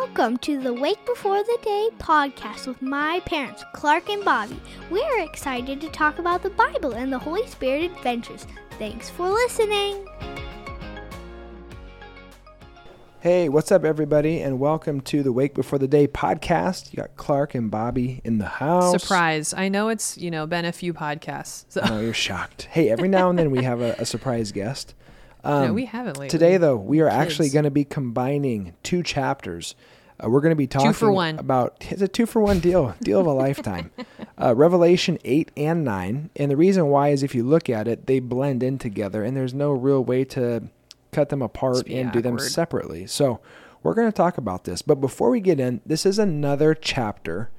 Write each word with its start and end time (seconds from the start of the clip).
Welcome 0.00 0.38
to 0.38 0.60
the 0.60 0.74
Wake 0.74 1.06
Before 1.06 1.44
the 1.44 1.58
Day 1.62 1.88
podcast 1.98 2.66
with 2.66 2.82
my 2.82 3.20
parents, 3.26 3.62
Clark 3.74 4.08
and 4.08 4.24
Bobbie. 4.24 4.60
We're 4.90 5.20
excited 5.20 5.80
to 5.80 5.88
talk 5.88 6.18
about 6.18 6.42
the 6.42 6.50
Bible 6.50 6.94
and 6.94 7.12
the 7.12 7.18
Holy 7.18 7.46
Spirit 7.46 7.92
adventures. 7.92 8.44
Thanks 8.76 9.08
for 9.08 9.30
listening. 9.30 10.04
Hey, 13.20 13.48
what's 13.48 13.70
up, 13.70 13.84
everybody, 13.84 14.40
and 14.40 14.58
welcome 14.58 15.00
to 15.02 15.22
the 15.22 15.32
Wake 15.32 15.54
Before 15.54 15.78
the 15.78 15.86
Day 15.86 16.08
podcast. 16.08 16.92
You 16.92 16.96
got 16.96 17.14
Clark 17.16 17.54
and 17.54 17.70
Bobbie 17.70 18.20
in 18.24 18.38
the 18.38 18.46
house. 18.46 19.00
Surprise. 19.00 19.54
I 19.54 19.68
know 19.68 19.90
it's, 19.90 20.18
you 20.18 20.30
know, 20.30 20.44
been 20.44 20.64
a 20.64 20.72
few 20.72 20.92
podcasts. 20.92 21.66
So. 21.68 21.82
Oh, 21.84 22.00
you're 22.00 22.12
shocked. 22.12 22.64
Hey, 22.64 22.90
every 22.90 23.08
now 23.08 23.30
and 23.30 23.38
then 23.38 23.52
we 23.52 23.62
have 23.62 23.80
a, 23.80 23.94
a 23.98 24.04
surprise 24.04 24.50
guest. 24.50 24.92
Um, 25.44 25.66
no, 25.68 25.72
we 25.72 25.84
haven't 25.84 26.16
lately. 26.18 26.28
Today, 26.28 26.56
though, 26.56 26.76
we 26.76 27.00
are 27.00 27.08
Kids. 27.08 27.16
actually 27.22 27.50
going 27.50 27.64
to 27.64 27.70
be 27.70 27.84
combining 27.84 28.74
two 28.82 29.02
chapters. 29.02 29.74
Uh, 30.22 30.30
we're 30.30 30.40
going 30.40 30.50
to 30.52 30.56
be 30.56 30.66
talking 30.66 30.90
two 30.90 30.94
for 30.94 31.12
one. 31.12 31.38
about 31.38 31.76
it's 31.80 32.00
a 32.00 32.08
two 32.08 32.26
for 32.26 32.40
one 32.40 32.60
deal, 32.60 32.94
deal 33.02 33.20
of 33.20 33.26
a 33.26 33.32
lifetime. 33.32 33.90
Uh, 34.40 34.54
Revelation 34.54 35.18
eight 35.24 35.50
and 35.56 35.84
nine, 35.84 36.30
and 36.36 36.50
the 36.50 36.56
reason 36.56 36.86
why 36.86 37.08
is 37.08 37.22
if 37.22 37.34
you 37.34 37.42
look 37.42 37.68
at 37.68 37.88
it, 37.88 38.06
they 38.06 38.20
blend 38.20 38.62
in 38.62 38.78
together, 38.78 39.22
and 39.24 39.36
there's 39.36 39.54
no 39.54 39.72
real 39.72 40.02
way 40.02 40.24
to 40.24 40.68
cut 41.12 41.28
them 41.28 41.42
apart 41.42 41.86
and 41.88 42.08
awkward. 42.08 42.12
do 42.12 42.20
them 42.22 42.38
separately. 42.38 43.06
So 43.06 43.40
we're 43.82 43.94
going 43.94 44.08
to 44.08 44.16
talk 44.16 44.38
about 44.38 44.64
this. 44.64 44.82
But 44.82 44.96
before 44.96 45.30
we 45.30 45.40
get 45.40 45.60
in, 45.60 45.80
this 45.84 46.06
is 46.06 46.18
another 46.18 46.74
chapter 46.74 47.50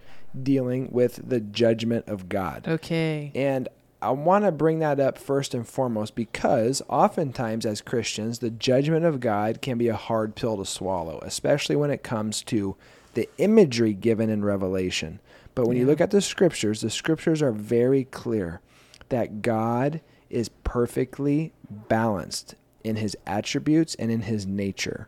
dealing 0.42 0.90
with 0.92 1.28
the 1.28 1.40
judgment 1.40 2.08
of 2.08 2.28
God. 2.28 2.68
Okay. 2.68 3.32
And 3.36 3.70
I 4.06 4.12
want 4.12 4.46
to 4.46 4.52
bring 4.52 4.80
that 4.80 5.00
up 5.00 5.18
first 5.18 5.56
and 5.56 5.68
foremost 5.68 6.14
because 6.14 6.84
oftentimes 6.88 7.66
as 7.66 7.82
Christians, 7.82 8.38
the 8.38 8.52
judgment 8.52 9.04
of 9.04 9.20
God 9.20 9.64
can 9.64 9.80
be 9.80 9.88
a 9.88 9.96
hard 9.96 10.36
pill 10.36 10.58
to 10.58 10.66
swallow, 10.66 11.20
especially 11.24 11.76
when 11.76 11.90
it 11.90 12.04
comes 12.04 12.44
to 12.44 12.76
the 13.16 13.28
imagery 13.40 13.94
given 13.94 14.30
in 14.30 14.46
Revelation. 14.46 15.20
But 15.56 15.66
when 15.66 15.76
yeah. 15.76 15.82
you 15.82 15.88
look 15.88 16.02
at 16.02 16.12
the 16.12 16.22
scriptures, 16.22 16.82
the 16.82 16.92
scriptures 16.92 17.42
are 17.42 17.52
very 17.52 18.04
clear 18.04 18.62
that 19.10 19.42
God 19.42 20.02
is 20.30 20.50
perfectly 20.50 21.54
balanced 21.70 22.54
in 22.84 22.98
his 22.98 23.18
attributes 23.26 23.96
and 23.96 24.12
in 24.12 24.22
his 24.22 24.46
nature. 24.46 25.08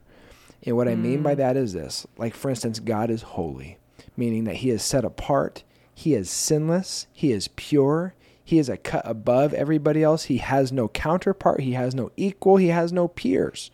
And 0.63 0.75
what 0.75 0.87
mm. 0.87 0.93
I 0.93 0.95
mean 0.95 1.21
by 1.21 1.35
mm. 1.35 1.37
that 1.37 1.55
is 1.55 1.73
this 1.73 2.07
like, 2.17 2.33
for 2.33 2.49
instance, 2.49 2.79
God 2.79 3.11
is 3.11 3.21
holy, 3.21 3.77
meaning 4.15 4.45
that 4.45 4.55
he 4.55 4.71
is 4.71 4.81
set 4.81 5.05
apart, 5.05 5.63
he 5.93 6.15
is 6.15 6.31
sinless, 6.31 7.05
he 7.13 7.31
is 7.31 7.49
pure, 7.49 8.15
he 8.47 8.59
is 8.59 8.69
a 8.69 8.77
cut 8.77 9.01
above 9.03 9.53
everybody 9.53 10.01
else, 10.01 10.23
he 10.23 10.37
has 10.37 10.71
no 10.71 10.87
counterpart, 10.87 11.59
he 11.59 11.73
has 11.73 11.93
no 11.93 12.11
equal, 12.15 12.55
he 12.55 12.69
has 12.69 12.93
no 12.93 13.09
peers. 13.09 13.71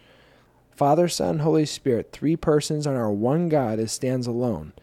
Father, 0.71 1.07
Son, 1.07 1.37
Holy 1.37 1.67
Spirit, 1.67 2.11
three 2.11 2.35
persons 2.35 2.87
on 2.87 2.95
our 2.95 3.11
one 3.11 3.49
God 3.49 3.77
as 3.77 3.91
stands 3.91 4.25
alone. 4.25 4.73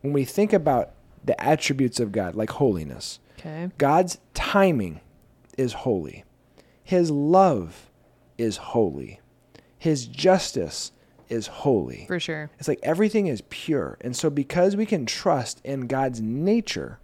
When 0.00 0.12
we 0.12 0.24
think 0.24 0.52
about 0.52 0.90
the 1.24 1.40
attributes 1.40 2.00
of 2.00 2.10
God, 2.10 2.34
like 2.34 2.50
holiness, 2.50 3.20
okay. 3.38 3.70
God's 3.78 4.18
timing 4.34 5.02
is 5.56 5.72
holy. 5.72 6.24
His 6.82 7.08
love 7.08 7.90
is 8.38 8.56
holy. 8.56 9.20
His 9.78 10.08
justice 10.08 10.90
is 11.28 11.46
holy. 11.46 12.06
For 12.08 12.18
sure. 12.18 12.50
It's 12.58 12.66
like 12.66 12.80
everything 12.82 13.28
is 13.28 13.42
pure. 13.50 13.98
And 14.00 14.16
so, 14.16 14.30
because 14.30 14.74
we 14.74 14.84
can 14.84 15.06
trust 15.06 15.60
in 15.62 15.86
God's 15.86 16.20
nature, 16.20 16.98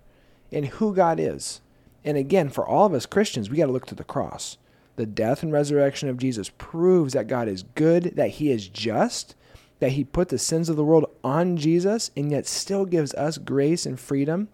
in 0.50 0.64
who 0.64 0.92
God 0.92 1.20
is, 1.20 1.60
and 2.04 2.16
again, 2.16 2.48
for 2.48 2.66
all 2.66 2.86
of 2.86 2.94
us 2.94 3.06
Christians, 3.06 3.50
we 3.50 3.56
got 3.56 3.66
to 3.66 3.72
look 3.72 3.86
to 3.86 3.94
the 3.94 4.04
cross. 4.04 4.58
The 4.96 5.06
death 5.06 5.42
and 5.42 5.52
resurrection 5.52 6.08
of 6.08 6.18
Jesus 6.18 6.50
proves 6.50 7.14
that 7.14 7.26
God 7.26 7.48
is 7.48 7.64
good, 7.74 8.14
that 8.16 8.30
He 8.30 8.50
is 8.50 8.68
just, 8.68 9.34
that 9.80 9.92
He 9.92 10.04
put 10.04 10.28
the 10.28 10.38
sins 10.38 10.68
of 10.68 10.76
the 10.76 10.84
world 10.84 11.06
on 11.24 11.56
Jesus, 11.56 12.10
and 12.16 12.30
yet 12.30 12.46
still 12.46 12.84
gives 12.84 13.12
us 13.14 13.38
grace 13.38 13.86
and 13.86 13.98
freedom 13.98 14.48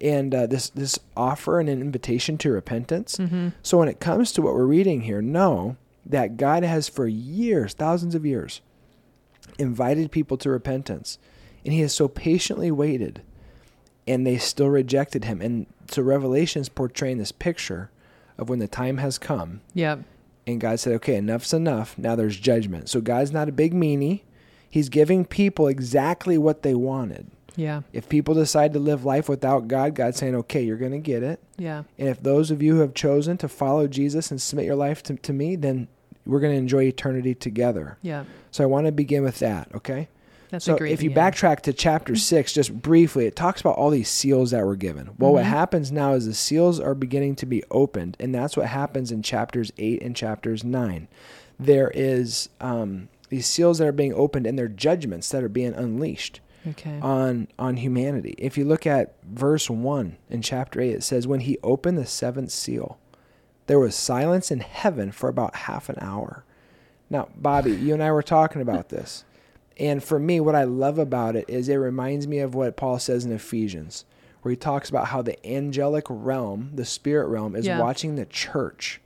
and 0.00 0.34
uh, 0.34 0.46
this 0.46 0.70
this 0.70 0.98
offer 1.16 1.60
and 1.60 1.68
an 1.68 1.80
invitation 1.80 2.36
to 2.38 2.50
repentance. 2.50 3.16
Mm-hmm. 3.16 3.50
So 3.62 3.78
when 3.78 3.88
it 3.88 4.00
comes 4.00 4.32
to 4.32 4.42
what 4.42 4.54
we're 4.54 4.66
reading 4.66 5.02
here, 5.02 5.22
know 5.22 5.76
that 6.04 6.36
God 6.36 6.62
has 6.62 6.88
for 6.88 7.06
years, 7.06 7.72
thousands 7.72 8.14
of 8.14 8.26
years, 8.26 8.60
invited 9.58 10.10
people 10.10 10.36
to 10.38 10.50
repentance. 10.50 11.18
And 11.64 11.72
he 11.72 11.80
has 11.80 11.94
so 11.94 12.08
patiently 12.08 12.70
waited, 12.70 13.22
and 14.06 14.26
they 14.26 14.36
still 14.36 14.68
rejected 14.68 15.24
him. 15.24 15.40
And 15.40 15.66
so 15.90 16.02
Revelation's 16.02 16.68
portraying 16.68 17.18
this 17.18 17.32
picture 17.32 17.90
of 18.38 18.48
when 18.48 18.58
the 18.58 18.68
time 18.68 18.98
has 18.98 19.18
come. 19.18 19.60
Yep. 19.74 20.00
And 20.46 20.60
God 20.60 20.78
said, 20.80 20.92
okay, 20.94 21.16
enough's 21.16 21.52
enough. 21.52 21.96
Now 21.96 22.16
there's 22.16 22.36
judgment. 22.36 22.88
So 22.88 23.00
God's 23.00 23.32
not 23.32 23.48
a 23.48 23.52
big 23.52 23.74
meanie. 23.74 24.22
He's 24.68 24.88
giving 24.88 25.24
people 25.24 25.68
exactly 25.68 26.36
what 26.36 26.62
they 26.62 26.74
wanted. 26.74 27.30
Yeah. 27.56 27.82
If 27.92 28.08
people 28.08 28.34
decide 28.34 28.72
to 28.72 28.78
live 28.80 29.04
life 29.04 29.28
without 29.28 29.68
God, 29.68 29.94
God's 29.94 30.18
saying, 30.18 30.34
okay, 30.34 30.62
you're 30.62 30.76
going 30.76 30.92
to 30.92 30.98
get 30.98 31.22
it. 31.22 31.40
Yeah. 31.56 31.84
And 31.98 32.08
if 32.08 32.22
those 32.22 32.50
of 32.50 32.60
you 32.60 32.74
who 32.74 32.80
have 32.80 32.94
chosen 32.94 33.38
to 33.38 33.48
follow 33.48 33.86
Jesus 33.86 34.30
and 34.30 34.42
submit 34.42 34.66
your 34.66 34.74
life 34.74 35.02
to, 35.04 35.14
to 35.14 35.32
me, 35.32 35.54
then 35.54 35.86
we're 36.26 36.40
going 36.40 36.52
to 36.52 36.58
enjoy 36.58 36.84
eternity 36.84 37.34
together. 37.34 37.98
Yeah. 38.02 38.24
So 38.50 38.64
I 38.64 38.66
want 38.66 38.86
to 38.86 38.92
begin 38.92 39.22
with 39.22 39.38
that, 39.38 39.68
okay? 39.74 40.08
That's 40.54 40.66
so 40.66 40.76
great, 40.76 40.92
if 40.92 41.02
you 41.02 41.10
yeah. 41.10 41.16
backtrack 41.16 41.62
to 41.62 41.72
chapter 41.72 42.14
6 42.14 42.52
just 42.52 42.80
briefly, 42.80 43.26
it 43.26 43.34
talks 43.34 43.60
about 43.60 43.76
all 43.76 43.90
these 43.90 44.08
seals 44.08 44.52
that 44.52 44.64
were 44.64 44.76
given. 44.76 45.10
Well, 45.18 45.30
mm-hmm. 45.30 45.34
what 45.34 45.44
happens 45.46 45.90
now 45.90 46.12
is 46.12 46.26
the 46.26 46.34
seals 46.34 46.78
are 46.78 46.94
beginning 46.94 47.34
to 47.36 47.46
be 47.46 47.64
opened, 47.72 48.16
and 48.20 48.32
that's 48.32 48.56
what 48.56 48.66
happens 48.66 49.10
in 49.10 49.24
chapters 49.24 49.72
8 49.78 50.00
and 50.00 50.14
chapters 50.14 50.62
9. 50.62 51.08
There 51.58 51.90
is 51.92 52.50
um, 52.60 53.08
these 53.30 53.48
seals 53.48 53.78
that 53.78 53.88
are 53.88 53.92
being 53.92 54.14
opened 54.14 54.46
and 54.46 54.56
their 54.56 54.68
judgments 54.68 55.28
that 55.30 55.42
are 55.42 55.48
being 55.48 55.74
unleashed 55.74 56.38
okay. 56.68 57.00
on 57.02 57.48
on 57.58 57.78
humanity. 57.78 58.36
If 58.38 58.56
you 58.56 58.64
look 58.64 58.86
at 58.86 59.16
verse 59.24 59.68
1 59.68 60.16
in 60.30 60.40
chapter 60.40 60.80
8, 60.80 60.90
it 60.92 61.02
says 61.02 61.26
when 61.26 61.40
he 61.40 61.58
opened 61.64 61.98
the 61.98 62.06
seventh 62.06 62.52
seal, 62.52 62.98
there 63.66 63.80
was 63.80 63.96
silence 63.96 64.52
in 64.52 64.60
heaven 64.60 65.10
for 65.10 65.28
about 65.28 65.56
half 65.56 65.88
an 65.88 65.96
hour. 66.00 66.44
Now, 67.10 67.28
Bobbie, 67.34 67.74
you 67.74 67.92
and 67.92 68.02
I 68.02 68.12
were 68.12 68.22
talking 68.22 68.62
about 68.62 68.90
this. 68.90 69.24
And 69.78 70.02
for 70.02 70.18
me, 70.18 70.40
what 70.40 70.54
I 70.54 70.64
love 70.64 70.98
about 70.98 71.36
it 71.36 71.46
is 71.48 71.68
it 71.68 71.76
reminds 71.76 72.26
me 72.26 72.38
of 72.38 72.54
what 72.54 72.76
Paul 72.76 72.98
says 72.98 73.24
in 73.24 73.32
Ephesians, 73.32 74.04
where 74.42 74.50
he 74.50 74.56
talks 74.56 74.88
about 74.88 75.08
how 75.08 75.22
the 75.22 75.44
angelic 75.46 76.04
realm, 76.08 76.70
the 76.74 76.84
spirit 76.84 77.28
realm, 77.28 77.56
is 77.56 77.66
yeah. 77.66 77.80
watching 77.80 78.14
the 78.14 78.26
church 78.26 79.00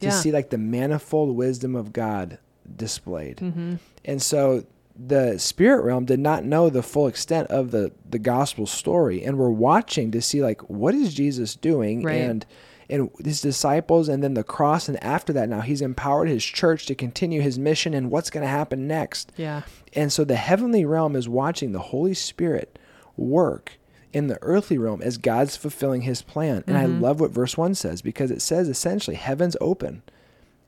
to 0.00 0.06
yeah. 0.06 0.12
see 0.12 0.32
like 0.32 0.50
the 0.50 0.58
manifold 0.58 1.36
wisdom 1.36 1.74
of 1.74 1.92
God 1.92 2.38
displayed. 2.76 3.38
Mm-hmm. 3.38 3.76
And 4.04 4.22
so 4.22 4.64
the 4.96 5.38
spirit 5.38 5.82
realm 5.84 6.04
did 6.04 6.20
not 6.20 6.44
know 6.44 6.68
the 6.68 6.82
full 6.82 7.06
extent 7.06 7.48
of 7.48 7.70
the 7.70 7.90
the 8.08 8.18
gospel 8.18 8.66
story 8.66 9.24
and 9.24 9.38
we're 9.38 9.48
watching 9.48 10.10
to 10.10 10.20
see 10.20 10.42
like 10.42 10.60
what 10.68 10.94
is 10.94 11.14
Jesus 11.14 11.54
doing 11.54 12.02
right. 12.02 12.16
and 12.16 12.44
and 12.90 13.10
his 13.24 13.40
disciples 13.40 14.08
and 14.08 14.22
then 14.22 14.34
the 14.34 14.44
cross 14.44 14.88
and 14.88 15.02
after 15.02 15.32
that 15.32 15.48
now 15.48 15.60
he's 15.60 15.80
empowered 15.80 16.28
his 16.28 16.44
church 16.44 16.86
to 16.86 16.94
continue 16.94 17.40
his 17.40 17.58
mission 17.58 17.94
and 17.94 18.10
what's 18.10 18.30
going 18.30 18.42
to 18.42 18.48
happen 18.48 18.86
next? 18.86 19.32
Yeah. 19.36 19.62
And 19.92 20.12
so 20.12 20.24
the 20.24 20.36
heavenly 20.36 20.84
realm 20.84 21.16
is 21.16 21.28
watching 21.28 21.72
the 21.72 21.78
holy 21.78 22.14
spirit 22.14 22.78
work 23.16 23.78
in 24.12 24.26
the 24.26 24.38
earthly 24.42 24.78
realm 24.78 25.02
as 25.02 25.18
god's 25.18 25.56
fulfilling 25.56 26.02
his 26.02 26.22
plan. 26.22 26.64
And 26.66 26.76
mm-hmm. 26.76 26.76
i 26.76 26.86
love 26.86 27.20
what 27.20 27.30
verse 27.30 27.56
1 27.56 27.74
says 27.74 28.02
because 28.02 28.30
it 28.30 28.42
says 28.42 28.68
essentially 28.68 29.16
heaven's 29.16 29.56
open 29.60 30.02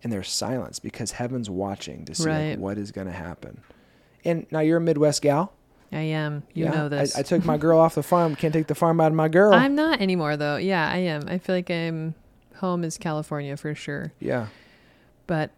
and 0.03 0.13
there's 0.13 0.31
silence 0.31 0.79
because 0.79 1.13
heaven's 1.13 1.51
watching 1.51 2.05
to 2.07 2.15
see 2.15 2.29
right. 2.29 2.59
what 2.59 2.79
is 2.79 2.91
going 2.91 3.07
to 3.07 3.13
happen. 3.13 3.63
And 4.25 4.47
now 4.51 4.61
you're 4.61 4.79
a 4.79 4.81
midwest 4.81 5.23
gal 5.23 5.53
I 5.93 6.01
am. 6.01 6.43
You 6.55 6.65
yeah, 6.65 6.71
know 6.71 6.89
this. 6.89 7.17
I, 7.17 7.21
I, 7.21 7.23
took 7.23 7.45
my 7.45 7.59
girl 7.59 7.79
off 7.79 7.95
the 7.95 8.03
farm. 8.03 8.35
Can't 8.35 8.53
take 8.53 8.67
the 8.67 8.75
farm 8.75 9.01
out 9.01 9.09
of 9.09 9.15
my 9.15 9.29
girl. 9.29 9.53
I'm 9.53 9.75
not 9.75 10.01
anymore, 10.01 10.37
though. 10.37 10.57
Yeah, 10.57 10.89
I 10.89 10.99
am. 10.99 11.29
I 11.29 11.39
feel 11.39 11.55
like 11.55 11.71
I'm 11.71 12.15
home 12.57 12.85
is 12.85 12.97
California 12.97 13.57
for 13.57 13.75
sure. 13.75 14.13
Yeah. 14.19 14.47
But 15.27 15.51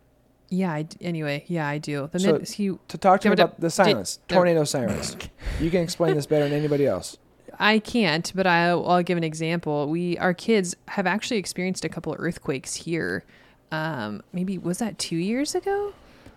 yeah, 0.49 0.73
I, 0.73 0.87
anyway, 1.00 1.44
yeah, 1.47 1.69
I 1.69 1.79
do. 1.79 2.09
The 2.11 2.19
so 2.19 2.32
mid, 2.32 2.49
he, 2.49 2.73
to 2.88 2.99
talk 2.99 3.20
to 3.23 3.29
you 3.29 3.32
about 3.32 3.61
the 3.61 3.70
sirens, 3.70 4.19
did, 4.29 4.35
tornado 4.35 4.64
sirens. 4.64 5.17
you 5.61 5.70
can 5.70 5.82
explain 5.82 6.14
this 6.14 6.26
better 6.26 6.49
than 6.49 6.59
anybody 6.59 6.87
else. 6.87 7.19
I 7.59 7.79
can't, 7.79 8.32
but 8.35 8.47
I'll, 8.47 8.87
I'll, 8.88 9.03
give 9.03 9.17
an 9.17 9.25
example. 9.25 9.88
We, 9.88 10.19
our 10.19 10.35
kids, 10.35 10.75
have 10.88 11.06
actually 11.06 11.37
experienced 11.37 11.85
a 11.85 11.88
couple 11.88 12.12
of 12.12 12.20
earthquakes 12.20 12.75
here. 12.75 13.25
Um, 13.70 14.23
maybe 14.32 14.59
was 14.59 14.79
that 14.79 14.99
two 14.99 15.17
years 15.17 15.55
ago? 15.55 15.93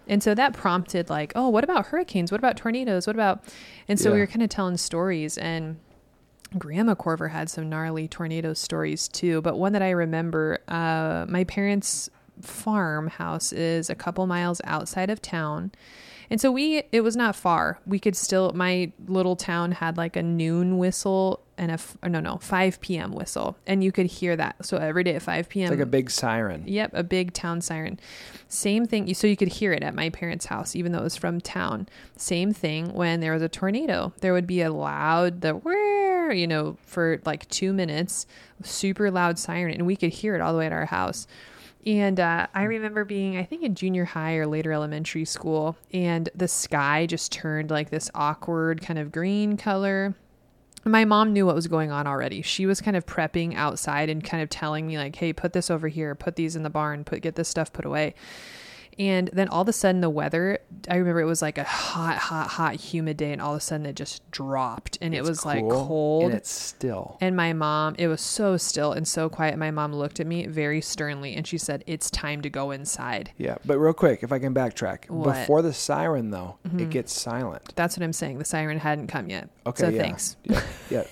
And 0.07 0.23
so 0.23 0.33
that 0.35 0.53
prompted 0.53 1.09
like, 1.09 1.33
oh, 1.35 1.49
what 1.49 1.63
about 1.63 1.87
hurricanes? 1.87 2.31
What 2.31 2.39
about 2.39 2.57
tornadoes? 2.57 3.07
What 3.07 3.15
about? 3.15 3.43
And 3.87 3.99
so 3.99 4.09
yeah. 4.09 4.15
we 4.15 4.19
were 4.21 4.27
kind 4.27 4.43
of 4.43 4.49
telling 4.49 4.77
stories 4.77 5.37
and. 5.37 5.79
Grandma 6.57 6.95
Korver 6.95 7.31
had 7.31 7.49
some 7.49 7.67
gnarly 7.67 8.07
tornado 8.07 8.53
stories 8.53 9.09
too, 9.09 9.41
but 9.41 9.57
one 9.57 9.73
that 9.73 9.81
I 9.81 9.89
remember, 9.89 10.59
uh, 10.69 11.25
my 11.27 11.43
parents' 11.43 12.09
farmhouse 12.41 13.51
is 13.51 13.89
a 13.89 13.95
couple 13.95 14.25
miles 14.27 14.61
outside 14.63 15.09
of 15.09 15.21
town. 15.21 15.73
And 16.29 16.39
so 16.39 16.49
we, 16.49 16.83
it 16.93 17.01
was 17.01 17.17
not 17.17 17.35
far. 17.35 17.79
We 17.85 17.99
could 17.99 18.15
still, 18.15 18.53
my 18.53 18.93
little 19.07 19.35
town 19.35 19.73
had 19.73 19.97
like 19.97 20.15
a 20.15 20.23
noon 20.23 20.77
whistle 20.77 21.41
and 21.57 21.71
a 21.71 21.75
f- 21.75 21.97
or 22.03 22.09
no 22.09 22.19
no 22.19 22.37
5 22.37 22.81
p.m. 22.81 23.11
whistle, 23.11 23.57
and 23.65 23.83
you 23.83 23.91
could 23.91 24.05
hear 24.05 24.35
that. 24.35 24.65
So 24.65 24.77
every 24.77 25.03
day 25.03 25.15
at 25.15 25.21
5 25.21 25.49
p.m. 25.49 25.65
It's 25.65 25.79
like 25.79 25.87
a 25.87 25.89
big 25.89 26.09
siren. 26.09 26.63
Yep, 26.65 26.91
a 26.93 27.03
big 27.03 27.33
town 27.33 27.61
siren. 27.61 27.99
Same 28.47 28.85
thing. 28.85 29.13
So 29.13 29.27
you 29.27 29.37
could 29.37 29.47
hear 29.47 29.73
it 29.73 29.83
at 29.83 29.95
my 29.95 30.09
parents' 30.09 30.45
house, 30.45 30.75
even 30.75 30.91
though 30.91 30.99
it 30.99 31.03
was 31.03 31.17
from 31.17 31.41
town. 31.41 31.87
Same 32.15 32.53
thing 32.53 32.93
when 32.93 33.19
there 33.19 33.33
was 33.33 33.41
a 33.41 33.49
tornado. 33.49 34.13
There 34.21 34.33
would 34.33 34.47
be 34.47 34.61
a 34.61 34.71
loud, 34.71 35.41
the 35.41 35.53
where, 35.53 36.31
you 36.31 36.47
know, 36.47 36.77
for 36.81 37.21
like 37.25 37.47
two 37.49 37.73
minutes, 37.73 38.25
super 38.63 39.11
loud 39.11 39.39
siren, 39.39 39.73
and 39.73 39.85
we 39.85 39.95
could 39.95 40.11
hear 40.11 40.35
it 40.35 40.41
all 40.41 40.53
the 40.53 40.59
way 40.59 40.65
at 40.65 40.73
our 40.73 40.85
house. 40.85 41.27
And 41.85 42.19
uh, 42.19 42.47
I 42.53 42.63
remember 42.63 43.05
being, 43.05 43.37
I 43.37 43.43
think, 43.43 43.63
in 43.63 43.73
junior 43.73 44.03
high 44.03 44.35
or 44.35 44.45
later 44.45 44.73
elementary 44.73 45.23
school, 45.23 45.77
and 45.93 46.29
the 46.35 46.47
sky 46.49 47.05
just 47.05 47.31
turned 47.31 47.69
like 47.69 47.89
this 47.89 48.11
awkward 48.13 48.81
kind 48.81 48.99
of 48.99 49.11
green 49.11 49.55
color 49.55 50.13
my 50.87 51.05
mom 51.05 51.33
knew 51.33 51.45
what 51.45 51.55
was 51.55 51.67
going 51.67 51.91
on 51.91 52.07
already. 52.07 52.41
She 52.41 52.65
was 52.65 52.81
kind 52.81 52.97
of 52.97 53.05
prepping 53.05 53.55
outside 53.55 54.09
and 54.09 54.23
kind 54.23 54.43
of 54.43 54.49
telling 54.49 54.87
me 54.87 54.97
like, 54.97 55.15
"Hey, 55.15 55.33
put 55.33 55.53
this 55.53 55.69
over 55.69 55.87
here, 55.87 56.15
put 56.15 56.35
these 56.35 56.55
in 56.55 56.63
the 56.63 56.69
barn, 56.69 57.03
put 57.03 57.21
get 57.21 57.35
this 57.35 57.47
stuff 57.47 57.71
put 57.73 57.85
away." 57.85 58.13
And 58.99 59.29
then 59.31 59.47
all 59.49 59.61
of 59.61 59.67
a 59.67 59.73
sudden, 59.73 60.01
the 60.01 60.09
weather, 60.09 60.59
I 60.89 60.95
remember 60.95 61.21
it 61.21 61.25
was 61.25 61.41
like 61.41 61.57
a 61.59 61.63
hot, 61.63 62.17
hot, 62.17 62.47
hot, 62.49 62.75
humid 62.75 63.17
day, 63.17 63.31
and 63.31 63.41
all 63.41 63.53
of 63.53 63.57
a 63.57 63.61
sudden 63.61 63.85
it 63.85 63.95
just 63.95 64.29
dropped 64.31 64.97
and 65.01 65.13
it 65.13 65.19
It's 65.19 65.29
was 65.29 65.45
like 65.45 65.61
cold. 65.69 66.23
and 66.25 66.33
it's 66.33 66.49
still. 66.51 67.17
And 67.21 67.35
my 67.35 67.53
mom, 67.53 67.95
it 67.99 68.07
was 68.07 68.21
so 68.21 68.57
still 68.57 68.93
and 68.93 69.07
so 69.07 69.29
quiet. 69.29 69.57
My 69.57 69.69
mom 69.71 69.93
looked 69.93 70.19
at 70.19 70.25
me 70.25 70.47
very 70.47 70.81
sternly 70.81 71.35
and 71.35 71.45
she 71.45 71.57
said, 71.59 71.83
It's 71.85 72.09
time 72.09 72.41
to 72.41 72.49
go 72.49 72.71
inside. 72.71 73.31
Yeah, 73.37 73.57
but 73.65 73.77
real 73.77 73.93
quick, 73.93 74.23
if 74.23 74.31
I 74.31 74.39
can 74.39 74.53
backtrack, 74.55 75.09
What? 75.09 75.27
Mm-hmm. 75.29 75.41
before 75.41 75.61
the 75.61 75.73
siren 75.73 76.31
though, 76.31 76.57
it 76.77 76.89
gets 76.89 77.13
silent. 77.13 77.73
That's 77.75 77.97
what 77.97 78.03
I'm 78.03 78.13
saying. 78.13 78.39
The 78.39 78.45
siren 78.45 78.79
hadn't 78.79 79.07
come 79.07 79.29
yet. 79.29 79.49
Okay, 79.67 79.83
So 79.83 79.89
yeah. 79.89 80.01
thanks. 80.01 80.37
Yeah, 80.43 80.61
yeah. 80.89 81.03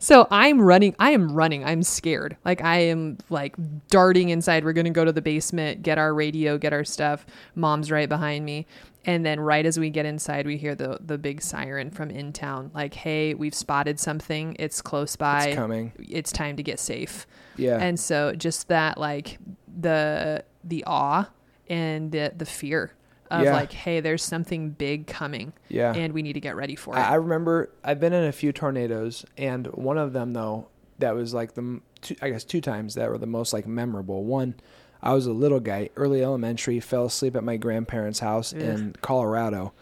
So 0.00 0.26
I'm 0.30 0.60
running. 0.60 0.94
I 0.98 1.12
am 1.12 1.32
running. 1.32 1.64
I'm 1.64 1.82
scared. 1.82 2.36
Like 2.44 2.62
I 2.62 2.76
am 2.76 3.16
like 3.30 3.56
darting 3.88 4.28
inside. 4.28 4.64
We're 4.64 4.74
going 4.74 4.84
to 4.84 4.90
go 4.90 5.04
to 5.04 5.12
the 5.12 5.22
basement, 5.22 5.82
get 5.82 5.96
our 5.96 6.12
radio, 6.12 6.58
get 6.58 6.72
our 6.74 6.84
stuff. 6.84 7.24
Mom's 7.54 7.90
right 7.90 8.08
behind 8.08 8.44
me. 8.44 8.66
And 9.06 9.24
then 9.24 9.40
right 9.40 9.64
as 9.64 9.78
we 9.78 9.90
get 9.90 10.04
inside, 10.06 10.46
we 10.46 10.56
hear 10.56 10.74
the 10.74 10.98
the 11.00 11.16
big 11.18 11.42
siren 11.42 11.90
from 11.90 12.10
in 12.10 12.32
town 12.32 12.70
like, 12.74 12.94
"Hey, 12.94 13.34
we've 13.34 13.54
spotted 13.54 14.00
something. 14.00 14.56
It's 14.58 14.82
close 14.82 15.16
by. 15.16 15.46
It's 15.46 15.56
coming. 15.56 15.92
It's 15.98 16.32
time 16.32 16.56
to 16.56 16.62
get 16.62 16.78
safe." 16.78 17.26
Yeah. 17.56 17.78
And 17.78 17.98
so 17.98 18.34
just 18.34 18.68
that 18.68 18.98
like 18.98 19.38
the 19.80 20.44
the 20.62 20.84
awe 20.86 21.28
and 21.68 22.12
the 22.12 22.32
the 22.36 22.46
fear 22.46 22.92
of 23.30 23.42
Yeah. 23.44 23.52
like, 23.54 23.72
"Hey, 23.72 24.00
there's 24.00 24.22
something 24.22 24.70
big 24.70 25.06
coming." 25.06 25.52
Yeah. 25.68 25.92
And 25.94 26.12
we 26.12 26.22
need 26.22 26.34
to 26.34 26.40
get 26.40 26.56
ready 26.56 26.76
for 26.76 26.94
it. 26.96 26.98
I, 27.00 27.14
remember 27.14 27.70
I've 27.82 28.00
been 28.00 28.12
in 28.12 28.24
a 28.24 28.32
few 28.32 28.52
tornadoes, 28.52 29.24
and 29.38 29.66
one 29.68 29.98
of 29.98 30.12
them 30.12 30.32
though 30.32 30.68
that 30.98 31.14
was 31.14 31.34
like 31.34 31.54
the 31.54 31.80
two, 32.00 32.14
I 32.22 32.30
guess 32.30 32.44
two 32.44 32.60
times 32.60 32.94
that 32.94 33.10
were 33.10 33.18
the 33.18 33.26
most 33.26 33.52
like 33.52 33.66
memorable. 33.66 34.24
One, 34.24 34.54
I 35.02 35.12
was 35.14 35.26
a 35.26 35.32
little 35.32 35.60
guy, 35.60 35.90
early 35.96 36.22
elementary, 36.22 36.80
fell 36.80 37.06
asleep 37.06 37.34
at 37.36 37.44
my 37.44 37.56
grandparents' 37.56 38.20
house 38.20 38.52
in 38.52 38.94
Colorado, 39.00 39.72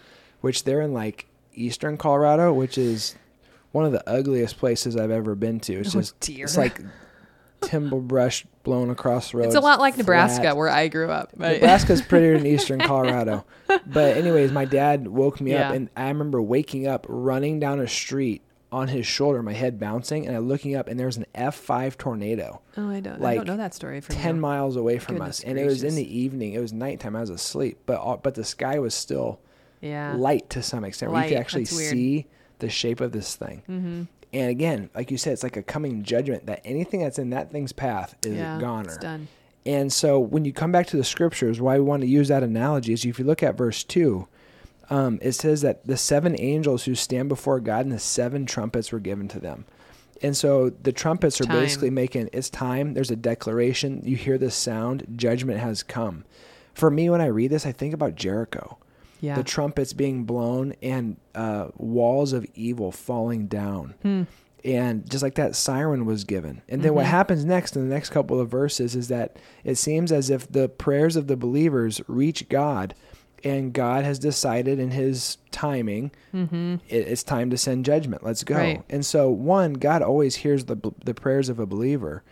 which 0.41 0.65
they're 0.65 0.81
in 0.81 0.93
like 0.95 1.27
eastern 1.55 1.97
Colorado, 1.97 2.53
which 2.53 2.79
is 2.79 3.15
one 3.73 3.85
of 3.85 3.93
the 3.93 4.07
ugliest 4.09 4.59
places 4.59 4.97
I've 4.97 5.11
ever 5.11 5.35
been 5.35 5.61
to. 5.61 5.75
It's 5.75 5.95
Oh, 5.95 6.01
just 6.01 6.19
dear. 6.21 6.45
it's 6.45 6.57
like 6.57 6.81
timber 7.63 7.99
brush 8.01 8.45
blown 8.63 8.91
across 8.91 9.31
the 9.33 9.39
road. 9.39 9.47
it's 9.47 9.55
a 9.55 9.61
lot 9.61 9.81
like 9.81 9.97
Nebraska 9.99 10.43
flat. 10.43 10.57
where 10.57 10.69
I 10.69 10.89
grew 10.89 11.11
up. 11.11 11.33
but- 11.37 11.53
Nebraska's 11.55 12.03
prettier 12.03 12.37
than 12.39 12.47
Eastern 12.47 12.79
Colorado. 12.87 13.45
But 13.87 14.17
anyways, 14.17 14.53
my 14.53 14.65
dad 14.65 15.09
woke 15.09 15.41
me 15.41 15.55
up 15.55 15.73
and 15.75 15.89
I 15.97 16.09
remember 16.09 16.41
waking 16.43 16.87
up 16.87 17.07
running 17.09 17.59
down 17.61 17.81
a 17.81 17.89
street 17.89 18.43
on 18.71 18.89
his 18.89 19.07
shoulder, 19.07 19.43
my 19.43 19.53
head 19.53 19.79
bouncing, 19.79 20.27
and 20.27 20.35
I 20.35 20.39
looking 20.39 20.75
up 20.77 20.89
and 20.89 20.99
there 20.99 21.07
was 21.07 21.17
an 21.19 21.27
F 21.35 21.55
five 21.57 21.99
tornado 21.99 22.63
Oh, 22.77 22.89
I 22.89 23.01
don't. 23.01 23.23
I 23.23 23.35
don't 23.37 23.47
know 23.47 23.57
that 23.59 23.75
story 23.75 24.01
from 24.01 24.15
ten 24.17 24.37
you. 24.37 24.41
miles 24.41 24.77
away 24.77 24.99
from 24.99 25.17
Goodness 25.17 25.41
us. 25.41 25.45
And 25.45 25.59
it 25.59 25.65
was 25.67 25.83
in 25.85 25.95
the 25.95 26.19
evening. 26.19 26.55
It 26.55 26.61
was 26.61 26.73
nighttime. 26.73 27.15
I 27.17 27.21
was 27.21 27.31
asleep. 27.31 27.79
But 27.87 27.99
all, 27.99 28.17
but 28.17 28.35
the 28.35 28.45
sky 28.45 28.79
was 28.79 28.95
still 28.95 29.41
Yeah. 29.83 30.15
light 30.17 30.49
to 30.51 30.63
some 30.63 30.85
extent. 30.85 31.13
Light, 31.13 31.29
could 31.29 31.37
actually 31.39 31.65
see 31.67 32.27
the 32.61 32.69
shape 32.71 33.01
of 33.03 33.13
this 33.13 33.35
thing. 33.37 33.63
Mm-hmm. 33.69 34.03
And 34.33 34.51
again, 34.51 34.91
like 34.95 35.11
you 35.11 35.19
said, 35.19 35.35
it's 35.35 35.43
like 35.43 35.57
a 35.57 35.63
coming 35.63 36.03
judgment 36.03 36.47
that 36.47 36.63
anything 36.65 37.01
that's 37.01 37.19
in 37.19 37.31
that 37.31 37.51
thing's 37.53 37.73
path 37.73 38.17
is 38.25 38.37
yeah. 38.37 38.57
a 38.57 38.61
goner. 38.61 38.89
It's 38.89 38.97
done. 38.99 39.29
And 39.65 39.93
so 39.93 40.19
when 40.19 40.45
you 40.45 40.53
come 40.53 40.73
back 40.73 40.87
to 40.89 40.97
the 40.97 41.05
scriptures, 41.05 41.61
why 41.61 41.79
we 41.79 41.85
want 41.85 42.03
to 42.03 42.09
use 42.09 42.29
that 42.29 42.43
analogy 42.43 42.93
is 42.93 43.05
if 43.05 43.19
you 43.19 43.25
look 43.25 43.43
at 43.43 43.57
verse 43.57 43.85
2, 43.85 44.27
um, 44.91 45.19
it 45.23 45.33
says 45.33 45.61
that 45.61 45.87
the 45.87 45.97
seven 45.97 46.35
angels 46.39 46.85
who 46.85 46.95
stand 46.95 47.29
before 47.29 47.61
God 47.61 47.85
and 47.85 47.93
the 47.93 47.99
seven 47.99 48.47
trumpets 48.47 48.91
were 48.91 48.99
given 48.99 49.29
to 49.29 49.39
them. 49.39 49.65
And 50.23 50.37
so 50.37 50.71
the 50.71 50.93
trumpets 50.93 51.41
are 51.41 51.45
Time. 51.45 51.59
basically 51.59 51.91
making 51.91 52.31
it's 52.33 52.49
time. 52.49 52.95
There's 52.95 53.11
a 53.11 53.17
declaration. 53.17 54.03
You 54.05 54.17
hear 54.17 54.39
this 54.39 54.55
sound, 54.55 55.07
judgment 55.17 55.59
has 55.61 55.83
come. 55.83 56.25
For 56.75 56.91
me, 56.91 57.11
when 57.11 57.21
I 57.21 57.27
read 57.27 57.51
this, 57.51 57.67
I 57.67 57.73
think 57.73 57.93
about 57.93 58.15
Jericho. 58.15 58.79
Yeah. 59.23 59.37
The 59.37 59.45
trumpets 59.45 59.93
being 59.95 60.25
blown 60.25 60.75
and 60.83 61.17
uh, 61.35 61.69
walls 61.77 62.33
of 62.35 62.45
evil 62.55 62.91
falling 62.93 63.47
down 63.47 63.95
Hmm. 64.03 64.23
and 64.65 65.09
just 65.09 65.23
like 65.23 65.37
that 65.37 65.55
siren 65.57 66.05
was 66.07 66.25
given 66.25 66.61
and 66.69 66.83
then 66.83 66.93
what 66.95 67.03
Mm-hmm. 67.05 67.11
happens 67.13 67.45
next 67.45 67.77
in 67.77 67.89
the 67.89 67.95
next 67.95 68.11
couple 68.11 68.39
of 68.41 68.49
verses 68.51 68.95
is 68.97 69.09
that 69.09 69.37
it 69.65 69.77
seems 69.77 70.11
as 70.13 70.29
if 70.29 70.51
the 70.51 70.69
prayers 70.69 71.15
of 71.17 71.27
the 71.29 71.37
believers 71.37 72.01
reach 72.09 72.49
god 72.49 72.95
and 73.45 73.73
god 73.73 74.05
has 74.05 74.19
decided 74.19 74.79
in 74.79 74.91
his 74.91 75.39
timing 75.51 76.11
it, 76.33 76.81
it's 76.89 77.23
time 77.23 77.49
to 77.51 77.57
send 77.57 77.85
judgment 77.85 78.23
let's 78.25 78.43
go 78.45 78.55
Mm-hmm. 78.57 78.65
Right. 78.79 78.85
and 78.91 79.07
so 79.07 79.31
one 79.31 79.75
god 79.75 80.03
always 80.03 80.35
hears 80.37 80.65
the, 80.67 80.77
the 81.05 81.15
prayers 81.15 81.49
of 81.49 81.59
a 81.59 81.67
believer 81.67 82.23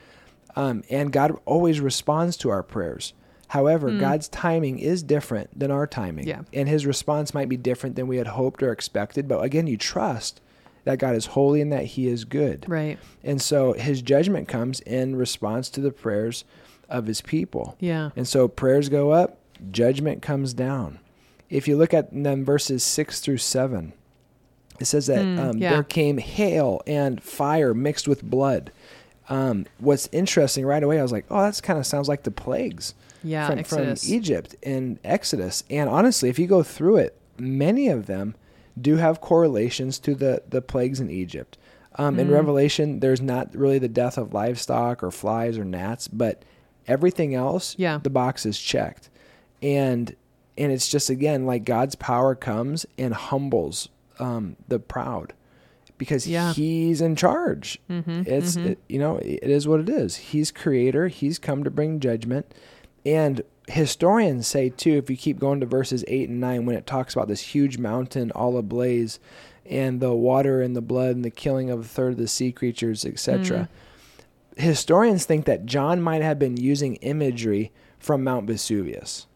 um, 0.56 0.82
and 0.90 1.12
god 1.12 1.32
always 1.46 1.80
responds 1.80 2.36
to 2.38 2.50
our 2.50 2.62
prayers 2.64 3.12
however 3.50 3.90
god's 3.98 4.28
timing 4.28 4.78
is 4.78 5.02
different 5.02 5.48
than 5.58 5.70
our 5.70 5.86
timing. 5.86 6.26
Yeah. 6.26 6.42
and 6.52 6.68
his 6.68 6.86
response 6.86 7.32
might 7.34 7.48
be 7.48 7.56
different 7.56 7.96
than 7.96 8.06
we 8.08 8.16
had 8.16 8.26
hoped 8.28 8.62
or 8.62 8.72
expected 8.72 9.26
but 9.28 9.42
again 9.42 9.66
you 9.66 9.76
trust 9.76 10.40
that 10.84 10.98
God 10.98 11.14
is 11.14 11.26
holy 11.26 11.60
and 11.60 11.70
that 11.72 11.84
He 11.84 12.08
is 12.08 12.24
good. 12.24 12.64
Right. 12.66 12.98
And 13.22 13.40
so 13.42 13.74
His 13.74 14.00
judgment 14.00 14.48
comes 14.48 14.80
in 14.80 15.14
response 15.14 15.68
to 15.70 15.80
the 15.82 15.90
prayers 15.90 16.44
of 16.88 17.06
His 17.06 17.20
people. 17.20 17.76
Yeah. 17.80 18.10
And 18.16 18.26
so 18.26 18.48
prayers 18.48 18.88
go 18.88 19.10
up, 19.10 19.36
judgment 19.70 20.22
comes 20.22 20.54
down. 20.54 20.98
If 21.50 21.68
you 21.68 21.76
look 21.76 21.92
at 21.92 22.08
then 22.12 22.46
verses 22.46 22.82
six 22.82 23.20
through 23.20 23.36
seven, 23.36 23.92
it 24.80 24.86
says 24.86 25.06
that 25.08 25.22
Hmm, 25.22 25.38
um, 25.38 25.58
yeah. 25.58 25.70
there 25.74 25.82
came 25.82 26.16
hail 26.16 26.80
and 26.86 27.22
fire 27.22 27.74
mixed 27.74 28.08
with 28.08 28.22
blood. 28.24 28.72
Um, 29.28 29.66
what's 29.78 30.08
interesting 30.12 30.64
right 30.64 30.82
away, 30.82 30.98
I 30.98 31.02
was 31.02 31.12
like, 31.12 31.26
oh, 31.30 31.42
that's 31.42 31.60
kind 31.60 31.78
of 31.78 31.84
sounds 31.84 32.08
like 32.08 32.22
the 32.22 32.30
plagues 32.30 32.94
Yeah. 33.22 33.46
from, 33.48 33.64
from 33.64 33.94
Egypt 34.06 34.56
in 34.62 34.98
Exodus. 35.04 35.64
And 35.70 35.88
honestly, 35.90 36.28
if 36.28 36.38
you 36.38 36.46
go 36.46 36.62
through 36.62 36.96
it, 36.96 37.16
many 37.38 37.88
of 37.88 38.06
them 38.06 38.34
do 38.80 38.96
have 38.96 39.20
correlations 39.20 39.98
to 40.00 40.14
the, 40.14 40.42
the 40.48 40.62
plagues 40.62 41.00
in 41.00 41.10
Egypt. 41.10 41.58
Um, 41.96 42.16
Mm. 42.16 42.20
In 42.20 42.30
Revelation, 42.30 43.00
there's 43.00 43.20
not 43.20 43.54
really 43.54 43.78
the 43.78 43.88
death 43.88 44.16
of 44.16 44.32
livestock 44.32 45.02
or 45.02 45.10
flies 45.10 45.58
or 45.58 45.64
gnats, 45.64 46.06
but 46.08 46.44
everything 46.86 47.34
else, 47.34 47.74
Yeah. 47.78 47.98
the 48.02 48.10
box 48.10 48.46
is 48.46 48.58
checked. 48.58 49.10
And 49.62 50.14
and 50.58 50.72
it's 50.72 50.88
just 50.88 51.10
again 51.10 51.46
like 51.46 51.64
God's 51.64 51.94
power 51.94 52.34
comes 52.34 52.84
and 52.98 53.14
humbles 53.14 53.88
um, 54.18 54.56
the 54.68 54.78
proud 54.78 55.32
because 55.98 56.26
Yeah. 56.26 56.52
He's 56.52 57.00
in 57.00 57.16
charge. 57.16 57.78
Mm-hmm, 57.90 58.22
It's 58.26 58.56
It, 58.56 58.78
you 58.88 58.98
know 58.98 59.16
it 59.18 59.42
is 59.50 59.66
what 59.68 59.80
it 59.80 59.88
is. 59.88 60.16
He's 60.16 60.50
creator. 60.50 61.08
He's 61.08 61.38
come 61.38 61.64
to 61.64 61.70
bring 61.70 61.98
judgment, 62.00 62.46
and 63.04 63.42
historians 63.68 64.46
say 64.46 64.68
too. 64.70 64.96
If 64.98 65.08
you 65.10 65.16
keep 65.16 65.38
going 65.38 65.60
to 65.60 65.66
verses 65.66 66.04
eight 66.08 66.28
and 66.28 66.40
nine, 66.40 66.66
when 66.66 66.76
it 66.76 66.86
talks 66.86 67.14
about 67.14 67.28
this 67.28 67.40
huge 67.40 67.78
mountain 67.78 68.30
all 68.32 68.56
ablaze, 68.58 69.18
and 69.66 70.00
the 70.00 70.12
water 70.12 70.60
and 70.62 70.74
the 70.74 70.80
blood 70.82 71.14
and 71.16 71.24
the 71.24 71.30
killing 71.30 71.70
of 71.70 71.80
a 71.80 71.84
third 71.84 72.12
of 72.12 72.18
the 72.18 72.26
sea 72.28 72.50
creatures, 72.52 73.04
etc. 73.04 73.68
Mm. 74.56 74.60
Historians 74.62 75.24
think 75.24 75.44
that 75.46 75.64
John 75.66 76.02
might 76.02 76.22
have 76.22 76.38
been 76.38 76.56
using 76.56 76.96
imagery 76.96 77.72
from 77.98 78.24
Mount 78.24 78.46
Vesuvius 78.46 79.26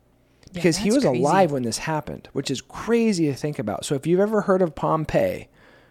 Yeah, 0.46 0.52
because 0.54 0.78
he 0.78 0.90
was 0.90 1.04
crazy. 1.04 1.20
alive 1.20 1.52
when 1.52 1.62
this 1.62 1.78
happened, 1.78 2.28
which 2.32 2.50
is 2.50 2.60
crazy 2.60 3.26
to 3.26 3.34
think 3.34 3.58
about. 3.58 3.84
So 3.84 3.94
if 3.94 4.06
you've 4.06 4.20
ever 4.20 4.42
heard 4.42 4.60
of 4.62 4.74
Pompeii, 4.74 5.48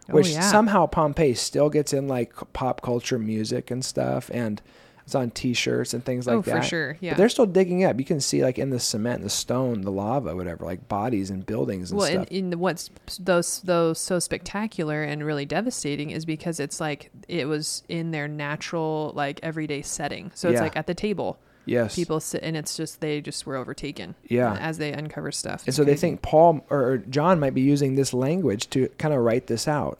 Oh, 0.09 0.15
which 0.15 0.31
yeah. 0.31 0.41
somehow 0.41 0.85
Pompeii 0.85 1.33
still 1.33 1.69
gets 1.69 1.93
in 1.93 2.09
like 2.09 2.33
pop 2.51 2.81
culture 2.81 3.17
music 3.17 3.71
and 3.71 3.85
stuff, 3.85 4.29
and 4.33 4.61
it's 5.05 5.15
on 5.15 5.31
T-shirts 5.31 5.93
and 5.93 6.03
things 6.03 6.27
like 6.27 6.37
Oh, 6.37 6.41
that. 6.43 6.61
for 6.61 6.67
sure. 6.67 6.97
Yeah. 7.01 7.11
But 7.11 7.17
they're 7.17 7.29
still 7.29 7.45
digging 7.45 7.83
up. 7.83 7.99
You 7.99 8.05
can 8.05 8.19
see 8.21 8.43
like 8.43 8.57
in 8.57 8.69
the 8.69 8.79
cement, 8.79 9.21
the 9.21 9.29
stone, 9.29 9.81
the 9.81 9.91
lava, 9.91 10.35
whatever, 10.35 10.65
like 10.65 10.87
bodies 10.87 11.29
and 11.29 11.45
buildings 11.45 11.91
and 11.91 11.99
well, 11.99 12.09
stuff. 12.09 12.27
in, 12.29 12.53
in 12.53 12.59
what's 12.59 12.89
those 13.19 13.59
those 13.61 13.99
so 13.99 14.19
spectacular 14.19 15.03
and 15.03 15.25
really 15.25 15.45
devastating 15.45 16.09
is 16.11 16.25
because 16.25 16.59
it's 16.59 16.79
like 16.79 17.11
it 17.27 17.45
was 17.47 17.83
in 17.89 18.11
their 18.11 18.27
natural 18.27 19.11
like 19.15 19.39
everyday 19.43 19.81
setting. 19.81 20.31
So 20.35 20.49
it's 20.49 20.55
Yeah. 20.57 20.61
like 20.63 20.77
at 20.77 20.87
the 20.87 20.93
table, 20.93 21.37
yes. 21.65 21.95
people 21.95 22.19
sit, 22.19 22.41
and 22.43 22.55
it's 22.55 22.77
just 22.77 23.01
they 23.01 23.19
just 23.21 23.45
were 23.45 23.55
overtaken. 23.57 24.15
Yeah. 24.27 24.55
as 24.59 24.77
they 24.77 24.93
uncover 24.93 25.31
stuff. 25.31 25.63
And 25.65 25.75
so 25.75 25.83
they 25.83 25.95
think 25.95 26.21
Paul 26.21 26.65
or 26.69 26.97
John 27.09 27.39
might 27.39 27.53
be 27.53 27.61
using 27.61 27.95
this 27.95 28.13
language 28.13 28.69
to 28.71 28.87
kind 28.97 29.13
of 29.13 29.19
write 29.21 29.47
this 29.47 29.67
out. 29.67 29.99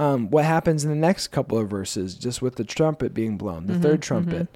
Um, 0.00 0.30
what 0.30 0.44
happens 0.46 0.82
in 0.84 0.90
the 0.90 0.96
next 0.96 1.28
couple 1.28 1.58
of 1.58 1.68
verses, 1.68 2.14
just 2.14 2.40
with 2.40 2.56
the 2.56 2.64
trumpet 2.64 3.12
being 3.12 3.36
blown, 3.36 3.66
the 3.66 3.74
Mhm, 3.74 3.82
third 3.82 4.02
trumpet? 4.02 4.48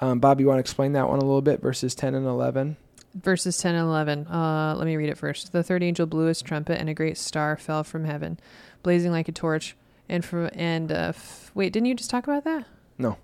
Um, 0.00 0.20
Bob, 0.20 0.40
you 0.40 0.46
want 0.46 0.56
to 0.56 0.60
explain 0.60 0.92
that 0.92 1.08
one 1.08 1.18
a 1.18 1.24
little 1.24 1.42
bit, 1.42 1.60
verses 1.60 1.94
10 1.94 2.14
and 2.14 2.26
11? 2.26 2.76
Verses 3.14 3.58
10 3.58 3.74
and 3.74 3.86
11. 3.86 4.26
Uh, 4.26 4.74
let 4.76 4.86
me 4.86 4.96
read 4.96 5.08
it 5.08 5.18
first. 5.18 5.52
The 5.52 5.62
third 5.62 5.82
angel 5.82 6.06
blew 6.06 6.26
his 6.26 6.40
trumpet, 6.42 6.78
and 6.80 6.88
a 6.88 6.94
great 6.94 7.18
star 7.18 7.56
fell 7.56 7.84
from 7.84 8.04
heaven, 8.04 8.38
blazing 8.82 9.12
like 9.12 9.28
a 9.28 9.32
torch. 9.32 9.76
And 10.08 10.24
from 10.24 10.48
and 10.54 10.92
uh, 10.92 11.06
f- 11.14 11.50
wait, 11.54 11.72
didn't 11.72 11.86
you 11.86 11.94
just 11.94 12.08
talk 12.10 12.24
about 12.26 12.44
that? 12.44 12.64
No, 12.96 13.16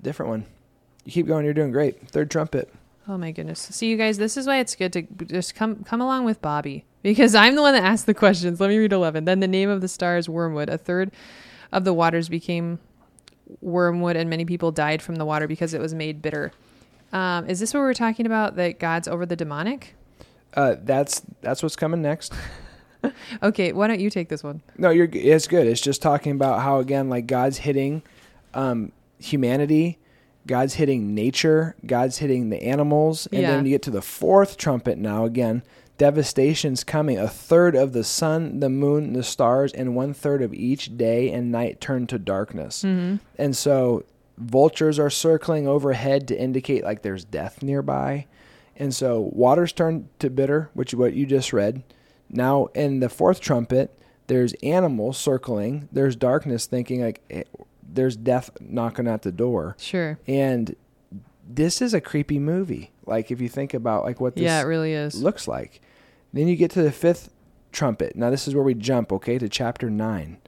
different 0.00 0.28
one. 0.30 0.44
You 1.04 1.12
keep 1.12 1.26
going, 1.26 1.44
you're 1.44 1.54
doing 1.54 1.72
great. 1.72 2.06
Third 2.10 2.30
trumpet. 2.30 2.72
Oh 3.08 3.16
my 3.16 3.30
goodness! 3.32 3.60
See, 3.60 3.86
you 3.88 3.96
guys, 3.96 4.18
this 4.18 4.36
is 4.36 4.46
why 4.46 4.58
it's 4.58 4.76
good 4.76 4.92
to 4.92 5.02
just 5.24 5.54
come 5.54 5.82
come 5.84 6.00
along 6.02 6.24
with 6.26 6.42
Bobbie 6.42 6.84
because 7.02 7.34
I'm 7.34 7.54
the 7.54 7.62
one 7.62 7.74
that 7.74 7.84
asked 7.84 8.06
the 8.06 8.14
questions. 8.14 8.60
Let 8.60 8.68
me 8.70 8.78
read 8.78 8.92
11. 8.92 9.24
Then 9.24 9.40
the 9.40 9.48
name 9.48 9.68
of 9.70 9.80
the 9.80 9.88
star 9.88 10.16
is 10.18 10.28
Wormwood. 10.28 10.68
A 10.68 10.78
third 10.78 11.10
of 11.72 11.84
the 11.84 11.94
waters 11.94 12.28
became 12.28 12.78
wormwood, 13.60 14.16
and 14.16 14.28
many 14.30 14.44
people 14.44 14.70
died 14.72 15.02
from 15.02 15.16
the 15.16 15.24
water 15.24 15.46
because 15.48 15.74
it 15.74 15.80
was 15.80 15.94
made 15.94 16.22
bitter. 16.22 16.52
Um, 17.12 17.48
is 17.48 17.60
this 17.60 17.74
what 17.74 17.80
we're 17.80 17.94
talking 17.94 18.26
about? 18.26 18.56
That 18.56 18.78
God's 18.78 19.08
over 19.08 19.26
the 19.26 19.36
demonic? 19.36 19.94
Uh, 20.54 20.76
that's 20.82 21.22
that's 21.42 21.62
what's 21.62 21.76
coming 21.76 22.02
next. 22.02 22.32
Okay, 23.42 23.72
why 23.72 23.86
don't 23.86 23.98
you 24.00 24.10
take 24.10 24.28
this 24.28 24.44
one? 24.44 24.60
No, 24.76 24.90
you're. 24.90 25.08
It's 25.10 25.46
good. 25.46 25.66
It's 25.66 25.80
just 25.80 26.02
talking 26.02 26.32
about 26.32 26.60
how 26.60 26.80
again, 26.80 27.08
like 27.08 27.26
God's 27.26 27.56
hitting 27.58 28.02
um, 28.52 28.92
humanity, 29.18 29.98
God's 30.46 30.74
hitting 30.74 31.14
nature, 31.14 31.76
God's 31.86 32.18
hitting 32.18 32.50
the 32.50 32.62
animals, 32.62 33.26
and 33.32 33.40
Yeah. 33.40 33.52
then 33.52 33.64
you 33.64 33.70
get 33.70 33.82
to 33.82 33.90
the 33.90 34.02
fourth 34.02 34.58
trumpet. 34.58 34.98
Now 34.98 35.24
again, 35.24 35.62
devastation's 36.00 36.82
coming. 36.82 37.18
A 37.18 37.28
third 37.28 37.76
of 37.76 37.92
the 37.92 38.02
sun, 38.02 38.60
the 38.60 38.70
moon, 38.70 39.12
the 39.12 39.22
stars, 39.22 39.70
and 39.74 39.94
one 39.94 40.14
third 40.14 40.40
of 40.40 40.54
each 40.54 40.96
day 40.96 41.30
and 41.30 41.52
night 41.52 41.78
turn 41.78 42.06
to 42.06 42.18
darkness. 42.18 42.82
Mm-hmm. 42.82 43.16
And 43.36 43.54
so 43.54 44.04
vultures 44.38 44.98
are 44.98 45.10
circling 45.10 45.68
overhead 45.68 46.26
to 46.28 46.40
indicate 46.40 46.84
like 46.84 47.02
there's 47.02 47.26
death 47.26 47.62
nearby. 47.62 48.26
And 48.76 48.94
so 48.94 49.28
waters 49.34 49.74
turn 49.74 50.08
to 50.20 50.30
bitter, 50.30 50.70
which 50.72 50.94
is 50.94 50.98
what 50.98 51.12
you 51.12 51.26
just 51.26 51.52
read. 51.52 51.82
Now 52.30 52.68
in 52.74 53.00
the 53.00 53.10
fourth 53.10 53.40
trumpet, 53.42 53.94
there's 54.26 54.54
animals 54.62 55.18
circling. 55.18 55.86
There's 55.92 56.16
darkness 56.16 56.64
thinking 56.64 57.02
like 57.02 57.20
eh, 57.28 57.42
there's 57.86 58.16
death 58.16 58.48
knocking 58.58 59.06
at 59.06 59.20
the 59.20 59.32
door. 59.32 59.76
Sure. 59.78 60.18
And 60.26 60.74
this 61.46 61.82
is 61.82 61.92
a 61.92 62.00
creepy 62.00 62.38
movie. 62.38 62.90
Like 63.04 63.30
if 63.30 63.42
you 63.42 63.50
think 63.50 63.74
about 63.74 64.04
like 64.04 64.18
what 64.18 64.34
this 64.34 64.44
Yeah, 64.44 64.62
it 64.62 64.64
really 64.64 64.94
is. 64.94 65.22
looks 65.22 65.46
like. 65.46 65.82
Then 66.32 66.48
you 66.48 66.56
get 66.56 66.70
to 66.72 66.82
the 66.82 66.92
fifth 66.92 67.30
trumpet. 67.72 68.16
Now 68.16 68.30
this 68.30 68.46
is 68.48 68.54
where 68.54 68.64
we 68.64 68.74
jump, 68.74 69.12
okay, 69.12 69.38
to 69.38 69.48
chapter 69.48 69.90
nine. 69.90 70.38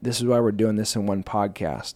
This 0.00 0.18
is 0.18 0.26
why 0.26 0.40
we're 0.40 0.52
doing 0.52 0.76
this 0.76 0.94
in 0.96 1.06
one 1.06 1.22
podcast. 1.22 1.94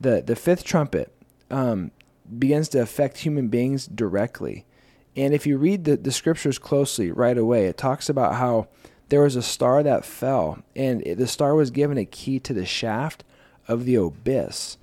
The 0.00 0.22
the 0.22 0.36
fifth 0.36 0.64
trumpet 0.64 1.12
um, 1.50 1.90
begins 2.38 2.68
to 2.70 2.80
affect 2.80 3.18
human 3.18 3.48
beings 3.48 3.86
directly. 3.86 4.64
And 5.16 5.34
if 5.34 5.46
you 5.46 5.58
read 5.58 5.84
the, 5.84 5.96
the 5.96 6.12
scriptures 6.12 6.58
closely 6.58 7.10
right 7.10 7.36
away, 7.36 7.66
it 7.66 7.76
talks 7.76 8.08
about 8.08 8.36
how 8.36 8.68
there 9.10 9.20
was 9.20 9.36
a 9.36 9.42
star 9.42 9.82
that 9.82 10.06
fell, 10.06 10.62
and 10.74 11.06
it, 11.06 11.18
the 11.18 11.26
star 11.26 11.54
was 11.54 11.70
given 11.70 11.98
a 11.98 12.06
key 12.06 12.40
to 12.40 12.54
the 12.54 12.64
shaft 12.64 13.24
of 13.68 13.84
the 13.84 13.96
abyss. 13.96 14.78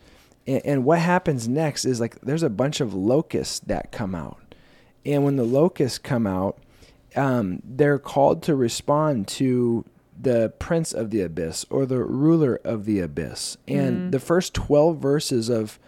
And, 0.46 0.62
and 0.63 0.86
what 0.86 1.00
happens 1.00 1.48
next 1.48 1.84
is 1.86 2.00
like 2.00 2.22
there's 2.22 2.43
a 2.43 2.50
bunch 2.50 2.79
of 2.79 2.93
locusts 2.93 3.60
that 3.62 3.91
come 3.91 4.13
out. 4.13 4.53
And 5.03 5.24
when 5.24 5.38
the 5.38 5.43
locusts 5.43 5.98
come 5.98 6.27
out, 6.27 6.60
um, 7.15 7.61
they're 7.63 7.99
called 7.99 8.43
to 8.43 8.55
respond 8.55 9.27
to 9.27 9.85
the 10.21 10.51
prince 10.59 10.93
of 10.93 11.11
the 11.11 11.21
abyss 11.21 11.65
or 11.69 11.85
the 11.85 12.03
ruler 12.03 12.59
of 12.63 12.85
the 12.85 12.99
abyss. 12.99 13.57
And 13.67 13.97
Mhm. 13.97 14.11
the 14.11 14.19
first 14.19 14.53
12 14.53 14.97
verses 14.97 15.49
of 15.49 15.79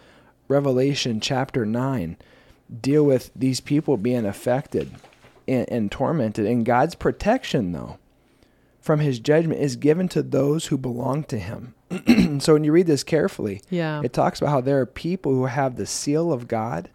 Revelation 0.48 1.20
chapter 1.20 1.64
9 1.66 2.16
deal 2.80 3.04
with 3.04 3.30
these 3.36 3.60
people 3.60 3.96
being 3.96 4.24
affected 4.24 4.90
and, 5.46 5.68
and 5.70 5.90
tormented. 5.92 6.46
And 6.46 6.64
God's 6.64 6.94
protection, 6.94 7.72
though, 7.72 7.98
from 8.80 9.00
his 9.00 9.18
judgment 9.18 9.60
is 9.60 9.76
given 9.76 10.08
to 10.08 10.22
those 10.22 10.66
who 10.66 10.78
belong 10.78 11.24
to 11.24 11.38
him. 11.38 11.74
so 12.40 12.54
when 12.54 12.64
you 12.64 12.72
read 12.72 12.86
this 12.86 13.04
carefully, 13.04 13.60
Yeah. 13.70 14.00
it 14.02 14.12
talks 14.14 14.40
about 14.40 14.50
how 14.50 14.60
there 14.62 14.80
are 14.80 14.86
people 14.86 15.32
who 15.32 15.44
have 15.46 15.76
the 15.76 15.86
seal 15.86 16.32
of 16.32 16.48
God 16.48 16.88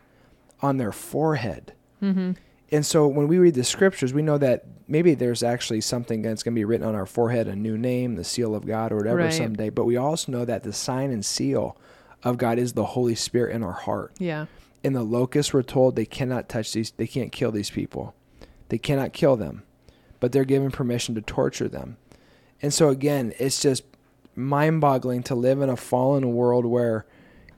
on 0.62 0.78
their 0.78 0.92
forehead. 0.92 1.74
mm-hmm. 2.02 2.32
And 2.72 2.86
so 2.86 3.08
when 3.08 3.28
we 3.28 3.38
read 3.38 3.54
the 3.56 3.64
scriptures, 3.64 4.14
we 4.14 4.22
know 4.22 4.38
that 4.38 4.66
maybe 4.88 5.14
there's 5.14 5.42
actually 5.44 5.82
something 5.82 6.22
that's 6.22 6.44
going 6.44 6.54
to 6.54 6.60
be 6.60 6.66
written 6.66 6.86
on 6.86 6.96
our 6.96 7.06
forehead, 7.06 7.48
a 7.48 7.56
new 7.56 7.78
name, 7.78 8.16
the 8.16 8.24
seal 8.24 8.54
of 8.56 8.66
God, 8.66 8.92
or 8.92 8.98
whatever 8.98 9.18
Right. 9.20 9.34
someday. 9.34 9.70
But 9.70 9.86
we 9.86 9.96
also 9.96 10.32
know 10.32 10.46
that 10.46 10.64
the 10.64 10.74
sign 10.74 11.12
and 11.12 11.24
seal 11.26 11.78
of 12.24 12.38
God 12.38 12.60
is 12.60 12.74
the 12.74 12.86
Holy 12.86 13.16
Spirit 13.16 13.56
in 13.56 13.64
our 13.64 13.72
heart. 13.74 14.14
Yeah. 14.20 14.48
And 14.84 14.96
the 14.96 15.04
locusts 15.04 15.54
were 15.54 15.64
told 15.64 15.96
they 15.96 16.06
cannot 16.06 16.50
touch 16.50 16.74
these, 16.74 16.92
they 16.92 17.08
can't 17.08 17.32
kill 17.32 17.52
these 17.52 17.70
people, 17.70 18.14
they 18.70 18.78
cannot 18.78 19.14
kill 19.14 19.36
them, 19.36 19.64
but 20.20 20.32
they're 20.32 20.46
given 20.46 20.72
permission 20.72 21.16
to 21.16 21.22
torture 21.22 21.68
them. 21.68 21.98
And 22.62 22.74
so 22.74 22.90
again, 22.90 23.34
it's 23.40 23.62
just 23.62 23.84
mind 24.36 24.82
boggling 24.82 25.24
to 25.24 25.36
live 25.36 25.62
in 25.62 25.70
a 25.70 25.76
fallen 25.78 26.34
world 26.34 26.66
where 26.66 27.06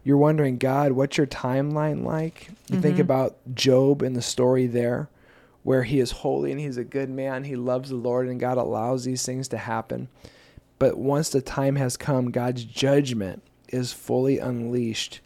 you're 0.04 0.18
wondering, 0.18 0.58
God, 0.58 0.94
what's 0.94 1.18
your 1.18 1.28
timeline 1.28 2.04
like? 2.04 2.50
You 2.70 2.80
think 2.82 2.98
Mhm. 2.98 3.02
about 3.02 3.38
Job 3.54 4.02
and 4.02 4.16
the 4.16 4.22
story 4.22 4.66
there, 4.68 5.10
where 5.64 5.84
he 5.84 6.00
is 6.00 6.12
holy 6.12 6.52
and 6.52 6.60
he's 6.60 6.78
a 6.78 6.84
good 6.84 7.10
man. 7.10 7.44
He 7.44 7.56
loves 7.56 7.90
the 7.90 7.96
Lord, 7.96 8.28
and 8.28 8.40
God 8.40 8.58
allows 8.58 9.04
these 9.04 9.26
things 9.26 9.48
to 9.50 9.58
happen. 9.58 10.08
But 10.80 10.98
once 10.98 11.30
the 11.30 11.42
time 11.42 11.76
has 11.76 11.98
come, 11.98 12.32
God's 12.32 12.64
judgment 12.64 13.44
is 13.68 13.92
fully 13.92 14.40
unleashed. 14.40 15.20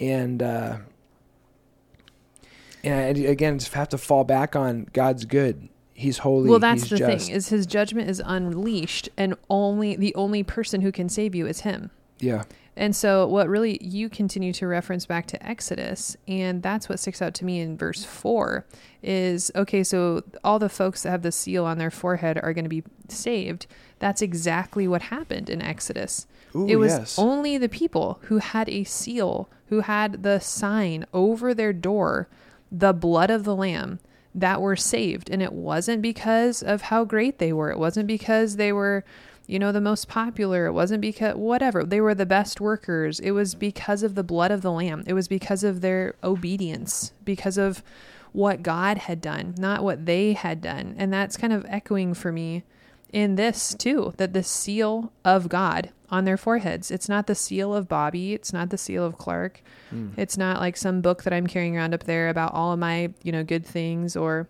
And, 0.00 0.42
uh, 0.42 0.78
and 2.82 3.18
again, 3.18 3.58
just 3.58 3.72
have 3.74 3.88
to 3.90 3.98
fall 3.98 4.24
back 4.24 4.56
on 4.56 4.86
God's 4.92 5.24
good. 5.24 5.68
He's 5.92 6.18
holy. 6.18 6.50
Well, 6.50 6.58
that's 6.58 6.88
the 6.88 6.96
just. 6.96 7.26
thing 7.26 7.34
is 7.34 7.48
his 7.48 7.66
judgment 7.66 8.10
is 8.10 8.20
unleashed, 8.24 9.08
and 9.16 9.36
only 9.48 9.94
the 9.94 10.14
only 10.16 10.42
person 10.42 10.80
who 10.80 10.90
can 10.90 11.08
save 11.08 11.34
you 11.34 11.46
is 11.46 11.60
him. 11.60 11.90
Yeah. 12.18 12.42
And 12.76 12.94
so, 12.94 13.26
what 13.26 13.48
really 13.48 13.78
you 13.80 14.08
continue 14.08 14.52
to 14.54 14.66
reference 14.66 15.06
back 15.06 15.26
to 15.26 15.46
Exodus, 15.46 16.16
and 16.26 16.62
that's 16.62 16.88
what 16.88 16.98
sticks 16.98 17.22
out 17.22 17.34
to 17.34 17.44
me 17.44 17.60
in 17.60 17.76
verse 17.76 18.04
four 18.04 18.66
is 19.02 19.52
okay, 19.54 19.84
so 19.84 20.22
all 20.42 20.58
the 20.58 20.68
folks 20.68 21.02
that 21.02 21.10
have 21.10 21.22
the 21.22 21.30
seal 21.30 21.64
on 21.64 21.78
their 21.78 21.90
forehead 21.90 22.38
are 22.42 22.52
going 22.52 22.64
to 22.64 22.68
be 22.68 22.82
saved. 23.08 23.66
That's 24.00 24.22
exactly 24.22 24.88
what 24.88 25.02
happened 25.02 25.48
in 25.48 25.62
Exodus. 25.62 26.26
Ooh, 26.56 26.66
it 26.66 26.76
was 26.76 26.92
yes. 26.92 27.18
only 27.18 27.58
the 27.58 27.68
people 27.68 28.18
who 28.22 28.38
had 28.38 28.68
a 28.68 28.84
seal, 28.84 29.48
who 29.68 29.80
had 29.80 30.22
the 30.22 30.40
sign 30.40 31.04
over 31.12 31.54
their 31.54 31.72
door, 31.72 32.28
the 32.72 32.92
blood 32.92 33.30
of 33.30 33.44
the 33.44 33.54
Lamb, 33.54 34.00
that 34.34 34.60
were 34.60 34.76
saved. 34.76 35.30
And 35.30 35.42
it 35.42 35.52
wasn't 35.52 36.02
because 36.02 36.62
of 36.62 36.82
how 36.82 37.04
great 37.04 37.38
they 37.38 37.52
were, 37.52 37.70
it 37.70 37.78
wasn't 37.78 38.08
because 38.08 38.56
they 38.56 38.72
were 38.72 39.04
you 39.46 39.58
know, 39.58 39.72
the 39.72 39.80
most 39.80 40.08
popular. 40.08 40.66
It 40.66 40.72
wasn't 40.72 41.00
because 41.00 41.34
whatever. 41.36 41.84
They 41.84 42.00
were 42.00 42.14
the 42.14 42.26
best 42.26 42.60
workers. 42.60 43.20
It 43.20 43.32
was 43.32 43.54
because 43.54 44.02
of 44.02 44.14
the 44.14 44.24
blood 44.24 44.50
of 44.50 44.62
the 44.62 44.72
lamb. 44.72 45.04
It 45.06 45.12
was 45.12 45.28
because 45.28 45.64
of 45.64 45.80
their 45.80 46.14
obedience, 46.22 47.12
because 47.24 47.58
of 47.58 47.82
what 48.32 48.62
God 48.62 48.98
had 48.98 49.20
done, 49.20 49.54
not 49.58 49.84
what 49.84 50.06
they 50.06 50.32
had 50.32 50.60
done. 50.60 50.94
And 50.98 51.12
that's 51.12 51.36
kind 51.36 51.52
of 51.52 51.64
echoing 51.68 52.14
for 52.14 52.32
me 52.32 52.64
in 53.12 53.36
this 53.36 53.74
too, 53.74 54.12
that 54.16 54.32
the 54.32 54.42
seal 54.42 55.12
of 55.24 55.48
God 55.48 55.90
on 56.10 56.24
their 56.24 56.36
foreheads. 56.36 56.90
It's 56.90 57.08
not 57.08 57.28
the 57.28 57.34
seal 57.36 57.72
of 57.74 57.88
Bobbie, 57.88 58.34
it's 58.34 58.52
not 58.52 58.70
the 58.70 58.78
seal 58.78 59.04
of 59.04 59.18
Clark. 59.18 59.62
Mm. 59.94 60.12
It's 60.16 60.36
not 60.36 60.58
like 60.58 60.76
some 60.76 61.00
book 61.00 61.22
that 61.22 61.32
I'm 61.32 61.46
carrying 61.46 61.76
around 61.76 61.94
up 61.94 62.04
there 62.04 62.28
about 62.28 62.54
all 62.54 62.72
of 62.72 62.78
my, 62.80 63.12
you 63.22 63.30
know, 63.30 63.44
good 63.44 63.64
things 63.64 64.16
or 64.16 64.48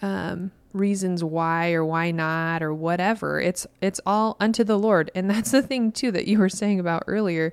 um 0.00 0.50
reasons 0.72 1.22
why 1.22 1.72
or 1.72 1.84
why 1.84 2.10
not 2.10 2.62
or 2.62 2.72
whatever. 2.72 3.40
It's 3.40 3.66
it's 3.80 4.00
all 4.06 4.36
unto 4.40 4.64
the 4.64 4.78
Lord. 4.78 5.10
And 5.14 5.28
that's 5.30 5.50
the 5.50 5.62
thing 5.62 5.92
too 5.92 6.10
that 6.12 6.26
you 6.26 6.38
were 6.38 6.48
saying 6.48 6.80
about 6.80 7.04
earlier. 7.06 7.52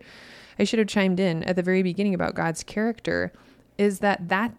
I 0.57 0.63
should 0.65 0.79
have 0.79 0.87
chimed 0.87 1.19
in 1.19 1.43
at 1.43 1.55
the 1.55 1.63
very 1.63 1.83
beginning 1.83 2.13
about 2.13 2.35
God's 2.35 2.63
character 2.63 3.31
is 3.77 3.99
that 3.99 4.27
that 4.29 4.53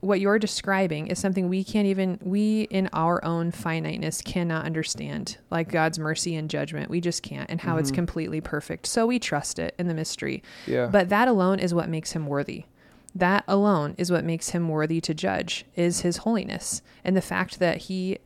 what 0.00 0.18
you're 0.18 0.38
describing 0.38 1.08
is 1.08 1.18
something 1.18 1.48
we 1.50 1.62
can't 1.62 1.86
even 1.86 2.18
we 2.22 2.62
in 2.70 2.88
our 2.94 3.22
own 3.22 3.50
finiteness 3.50 4.22
cannot 4.22 4.64
understand 4.64 5.36
like 5.50 5.68
God's 5.70 5.98
mercy 5.98 6.34
and 6.36 6.48
judgment. 6.48 6.90
We 6.90 7.02
just 7.02 7.22
can't 7.22 7.50
and 7.50 7.60
how 7.60 7.76
it's 7.76 7.90
Mhm. 7.90 7.94
completely 7.96 8.40
perfect. 8.40 8.86
So 8.86 9.06
we 9.06 9.18
trust 9.18 9.58
it 9.58 9.74
in 9.78 9.88
the 9.88 9.94
mystery. 9.94 10.42
Yeah. 10.66 10.86
But 10.86 11.10
that 11.10 11.28
alone 11.28 11.58
is 11.58 11.74
what 11.74 11.88
makes 11.90 12.12
him 12.12 12.26
worthy. 12.26 12.64
That 13.14 13.44
alone 13.48 13.94
is 13.98 14.10
what 14.10 14.24
makes 14.24 14.50
him 14.50 14.68
worthy 14.68 15.00
to 15.00 15.14
judge 15.14 15.64
is 15.74 16.00
his 16.00 16.18
holiness 16.18 16.82
and 17.04 17.16
the 17.16 17.22
fact 17.22 17.58
that 17.58 17.78
he 17.78 18.18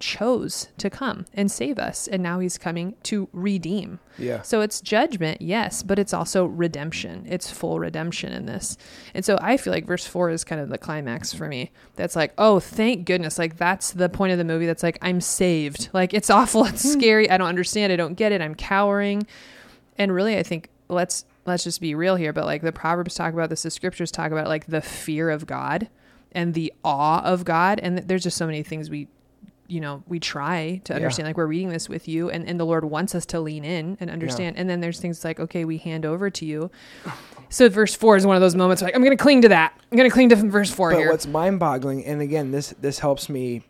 chose 0.00 0.68
to 0.76 0.90
come 0.90 1.24
and 1.32 1.50
save 1.50 1.78
us. 1.78 2.08
And 2.08 2.22
now 2.22 2.38
he's 2.38 2.58
coming 2.58 2.94
to 3.04 3.28
redeem. 3.32 4.00
Yeah. 4.18 4.42
So 4.42 4.60
it's 4.60 4.80
judgment, 4.80 5.40
yes, 5.40 5.82
but 5.82 5.98
it's 5.98 6.12
also 6.12 6.44
redemption. 6.44 7.24
It's 7.28 7.50
full 7.50 7.78
redemption 7.78 8.32
in 8.32 8.46
this. 8.46 8.76
And 9.14 9.24
so 9.24 9.38
I 9.40 9.56
feel 9.56 9.72
like 9.72 9.86
verse 9.86 10.06
four 10.06 10.30
is 10.30 10.44
kind 10.44 10.60
of 10.60 10.68
the 10.68 10.78
climax 10.78 11.32
for 11.32 11.48
me. 11.48 11.70
That's 11.96 12.16
like, 12.16 12.34
oh, 12.36 12.60
thank 12.60 13.06
goodness. 13.06 13.38
Like 13.38 13.56
that's 13.56 13.92
the 13.92 14.08
point 14.08 14.32
of 14.32 14.38
the 14.38 14.44
movie. 14.44 14.66
That's 14.66 14.82
like, 14.82 14.98
I'm 15.00 15.20
saved. 15.20 15.88
Like 15.92 16.12
it's 16.12 16.30
awful. 16.38 16.64
It's 16.64 16.82
scary. 16.92 17.30
I 17.30 17.38
don't 17.38 17.48
understand. 17.48 17.92
I 17.92 17.96
don't 17.96 18.14
get 18.14 18.32
it. 18.32 18.42
I'm 18.42 18.54
cowering. 18.54 19.26
And 19.96 20.12
really, 20.12 20.36
I 20.36 20.42
think 20.42 20.70
let's 20.88 21.24
let's 21.46 21.64
just 21.64 21.80
be 21.80 21.94
real 21.94 22.16
here. 22.16 22.32
But 22.32 22.44
like 22.44 22.62
the 22.62 22.72
Proverbs 22.72 23.14
talk 23.14 23.32
about 23.32 23.50
this, 23.50 23.62
the 23.62 23.70
scriptures 23.70 24.10
talk 24.10 24.32
about 24.32 24.48
like 24.48 24.66
the 24.66 24.80
fear 24.80 25.30
of 25.30 25.46
God 25.46 25.88
and 26.32 26.54
the 26.54 26.72
awe 26.84 27.22
of 27.22 27.44
God. 27.44 27.78
And 27.80 27.98
there's 27.98 28.22
just 28.22 28.36
so 28.36 28.46
many 28.46 28.62
things 28.62 28.90
we 28.90 29.08
you 29.66 29.80
know 29.80 30.02
we 30.06 30.20
try 30.20 30.78
to 30.84 30.92
Yeah. 30.92 30.96
understand 30.98 31.26
like 31.26 31.38
we're 31.38 31.46
reading 31.46 31.70
this 31.70 31.88
with 31.88 32.06
you 32.06 32.28
and, 32.28 32.46
and 32.46 32.60
the 32.60 32.66
lord 32.66 32.84
wants 32.84 33.14
us 33.14 33.24
to 33.24 33.40
lean 33.40 33.64
in 33.64 33.96
and 33.98 34.10
understand 34.10 34.58
and 34.58 34.68
then 34.68 34.82
there's 34.82 35.00
things 35.00 35.24
like 35.24 35.40
okay 35.40 35.64
we 35.64 35.78
hand 35.78 36.04
over 36.04 36.28
to 36.28 36.44
you 36.44 36.70
so 37.48 37.70
verse 37.70 37.94
four 37.94 38.14
is 38.14 38.26
one 38.26 38.36
of 38.36 38.42
those 38.42 38.54
moments 38.54 38.82
like 38.82 38.94
i'm 38.94 39.02
gonna 39.02 39.16
cling 39.16 39.40
to 39.40 39.48
that 39.48 39.72
i'm 39.90 39.96
gonna 39.96 40.10
cling 40.10 40.28
to 40.28 40.36
verse 40.36 40.70
four 40.70 40.90
But 40.90 40.98
here 40.98 41.10
what's 41.10 41.26
mind-boggling, 41.26 42.04
and 42.04 42.20
again, 42.20 42.50
this 42.50 42.74
this 42.78 42.98
helps 42.98 43.30
me, 43.30 43.62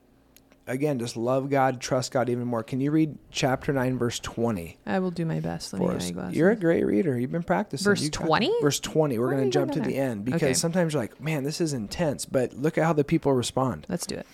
again, 0.67 0.99
just 0.99 1.17
love 1.17 1.51
God, 1.51 1.81
trust 1.81 2.13
God 2.13 2.29
even 2.29 2.47
more. 2.47 2.63
Can 2.63 2.81
you 2.81 2.91
read 2.91 3.17
chapter 3.31 3.73
nine, 3.73 3.99
verse 3.99 4.19
twenty? 4.19 4.79
i 4.87 4.99
will 4.99 5.11
do 5.11 5.25
my 5.25 5.41
best 5.41 5.73
let 5.73 5.83
me 5.83 5.89
get 5.89 6.15
my. 6.15 6.31
You're 6.31 6.51
a 6.51 6.57
great 6.57 6.85
reader. 6.85 7.19
You've 7.19 7.33
been 7.33 7.43
practicing. 7.43 7.85
Verse 7.85 8.09
20? 8.09 8.53
Verse 8.61 8.81
twenty. 8.81 9.19
We're 9.19 9.33
oh, 9.33 9.37
going 9.37 9.45
to 9.45 9.51
jump 9.51 9.73
to 9.73 9.81
the 9.81 9.97
end 9.97 10.25
because 10.25 10.43
Okay. 10.43 10.55
sometimes 10.55 10.93
you're 10.93 11.03
like, 11.03 11.21
man, 11.21 11.45
this 11.45 11.61
is 11.61 11.73
intense. 11.73 12.25
But 12.25 12.55
look 12.55 12.79
at 12.79 12.85
how 12.85 12.93
the 12.93 13.05
people 13.05 13.33
respond. 13.33 13.87
Let's 13.89 14.07
do 14.07 14.17
it. 14.17 14.27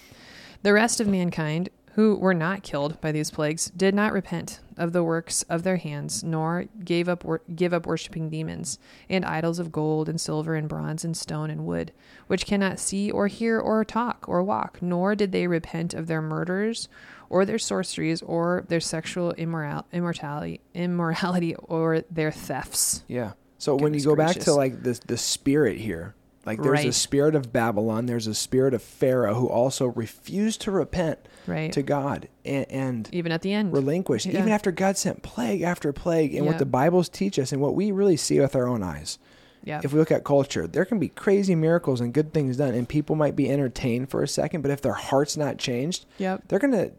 The 0.62 0.72
rest 0.72 1.00
of 1.00 1.06
mankind 1.06 1.70
who 2.00 2.16
were 2.16 2.32
not 2.32 2.62
killed 2.62 2.98
by 3.02 3.12
these 3.12 3.30
plagues 3.30 3.66
did 3.76 3.94
not 3.94 4.10
repent 4.10 4.60
of 4.78 4.94
the 4.94 5.04
works 5.04 5.42
of 5.50 5.64
their 5.64 5.76
hands, 5.76 6.24
nor 6.24 6.64
gave 6.82 7.10
up 7.10 7.26
wor- 7.26 7.42
give 7.54 7.74
up 7.74 7.84
worshiping 7.84 8.30
demons 8.30 8.78
and 9.10 9.22
idols 9.22 9.58
of 9.58 9.70
gold 9.70 10.08
and 10.08 10.18
silver 10.18 10.54
and 10.54 10.66
bronze 10.66 11.04
and 11.04 11.14
stone 11.14 11.50
and 11.50 11.66
wood, 11.66 11.92
which 12.26 12.46
cannot 12.46 12.78
see 12.78 13.10
or 13.10 13.26
hear 13.26 13.60
or 13.60 13.84
talk 13.84 14.24
or 14.26 14.42
walk. 14.42 14.78
Nor 14.80 15.14
did 15.14 15.30
they 15.30 15.46
repent 15.46 15.92
of 15.92 16.06
their 16.06 16.22
murders 16.22 16.88
or 17.28 17.44
their 17.44 17.58
sorceries 17.58 18.22
or 18.22 18.64
their 18.68 18.80
sexual 18.80 19.32
immoral- 19.32 19.84
immortality, 19.92 20.62
immorality 20.72 21.54
or 21.56 22.00
their 22.10 22.32
thefts. 22.32 23.04
Yeah. 23.08 23.32
So 23.58 23.74
when 23.74 23.92
you 23.92 24.00
Goodness 24.00 24.04
go 24.06 24.16
back 24.16 24.36
to 24.46 24.54
like 24.54 24.82
the 24.82 24.98
the 25.06 25.18
spirit 25.18 25.76
here, 25.76 26.14
like 26.46 26.62
there's 26.62 26.84
a 26.84 26.92
spirit 26.92 27.34
of 27.34 27.52
Babylon, 27.52 28.06
there's 28.06 28.26
a 28.26 28.34
spirit 28.34 28.72
of 28.74 28.82
Pharaoh 28.82 29.34
who 29.34 29.48
also 29.48 29.86
refused 29.86 30.60
to 30.62 30.70
repent 30.70 31.18
Right. 31.46 31.72
to 31.72 31.82
God 31.82 32.28
and, 32.44 32.66
and 32.70 33.08
Even 33.12 33.32
at 33.32 33.42
the 33.42 33.52
end. 33.52 33.72
relinquished, 33.72 34.26
Yeah. 34.26 34.38
even 34.40 34.50
after 34.52 34.70
God 34.72 34.96
sent 34.96 35.22
plague 35.22 35.62
after 35.62 35.92
plague. 35.92 36.34
And 36.34 36.44
Yeah. 36.44 36.50
what 36.50 36.58
the 36.58 36.66
Bibles 36.66 37.08
teach 37.08 37.38
us 37.38 37.52
and 37.52 37.60
what 37.60 37.74
we 37.74 37.90
really 37.92 38.16
see 38.16 38.38
with 38.40 38.54
our 38.56 38.66
own 38.66 38.82
eyes. 38.82 39.18
yeah. 39.64 39.80
If 39.84 39.92
we 39.92 39.98
look 39.98 40.10
at 40.10 40.24
culture, 40.24 40.66
there 40.66 40.84
can 40.86 40.98
be 40.98 41.08
crazy 41.08 41.54
miracles 41.54 42.00
and 42.00 42.14
good 42.14 42.32
things 42.32 42.56
done, 42.56 42.72
and 42.74 42.88
people 42.88 43.14
might 43.16 43.36
be 43.36 43.50
entertained 43.50 44.08
for 44.10 44.22
a 44.22 44.28
second, 44.28 44.62
but 44.62 44.70
if 44.70 44.80
their 44.80 44.94
heart's 44.94 45.36
not 45.36 45.58
changed, 45.58 46.06
Yep. 46.18 46.44
they're 46.48 46.58
going 46.58 46.72
to 46.72 46.92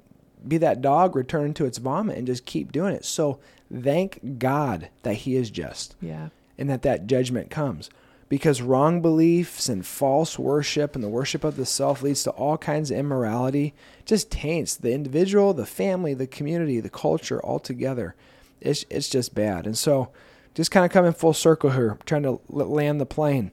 be 0.48 0.58
that 0.60 0.82
dog 0.82 1.16
returned 1.16 1.56
to 1.56 1.66
its 1.66 1.80
vomit 1.80 2.18
and 2.18 2.28
just 2.28 2.46
keep 2.46 2.72
doing 2.72 2.94
it. 2.94 3.04
So 3.06 3.40
thank 3.74 4.38
God 4.40 4.90
that 5.04 5.14
He 5.16 5.36
is 5.36 5.50
just 5.50 5.96
Yeah. 6.02 6.30
and 6.58 6.70
that 6.70 6.82
that 6.84 7.08
judgment 7.08 7.50
comes. 7.50 7.90
Because 8.32 8.62
wrong 8.62 9.02
beliefs 9.02 9.68
and 9.68 9.86
false 9.86 10.40
worship 10.40 10.96
and 10.96 11.04
the 11.04 11.10
worship 11.10 11.44
of 11.44 11.58
the 11.58 11.66
self 11.66 12.02
leads 12.02 12.24
to 12.24 12.30
all 12.32 12.58
kinds 12.58 12.90
of 12.90 12.98
immorality, 12.98 13.74
just 14.06 14.32
taints 14.32 14.74
the 14.74 14.94
individual, 14.94 15.54
the 15.54 15.66
family, 15.66 16.14
the 16.14 16.28
community, 16.28 16.80
the 16.80 16.90
culture 16.90 17.46
altogether. 17.46 18.16
It's, 18.62 18.86
it's 18.90 19.10
just 19.10 19.36
bad. 19.36 19.66
And 19.66 19.78
so, 19.78 20.14
just 20.56 20.72
kind 20.72 20.86
of 20.86 20.94
coming 20.94 21.12
full 21.12 21.34
circle 21.34 21.72
here, 21.72 21.98
trying 22.06 22.24
to 22.24 22.40
land 22.48 23.02
the 23.02 23.06
plane. 23.06 23.52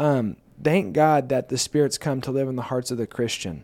Um, 0.00 0.38
thank 0.60 0.92
God 0.92 1.28
that 1.28 1.48
the 1.48 1.56
Spirit's 1.56 1.96
come 1.96 2.20
to 2.22 2.32
live 2.32 2.48
in 2.48 2.56
the 2.56 2.62
hearts 2.62 2.90
of 2.90 2.98
the 2.98 3.06
Christian. 3.06 3.62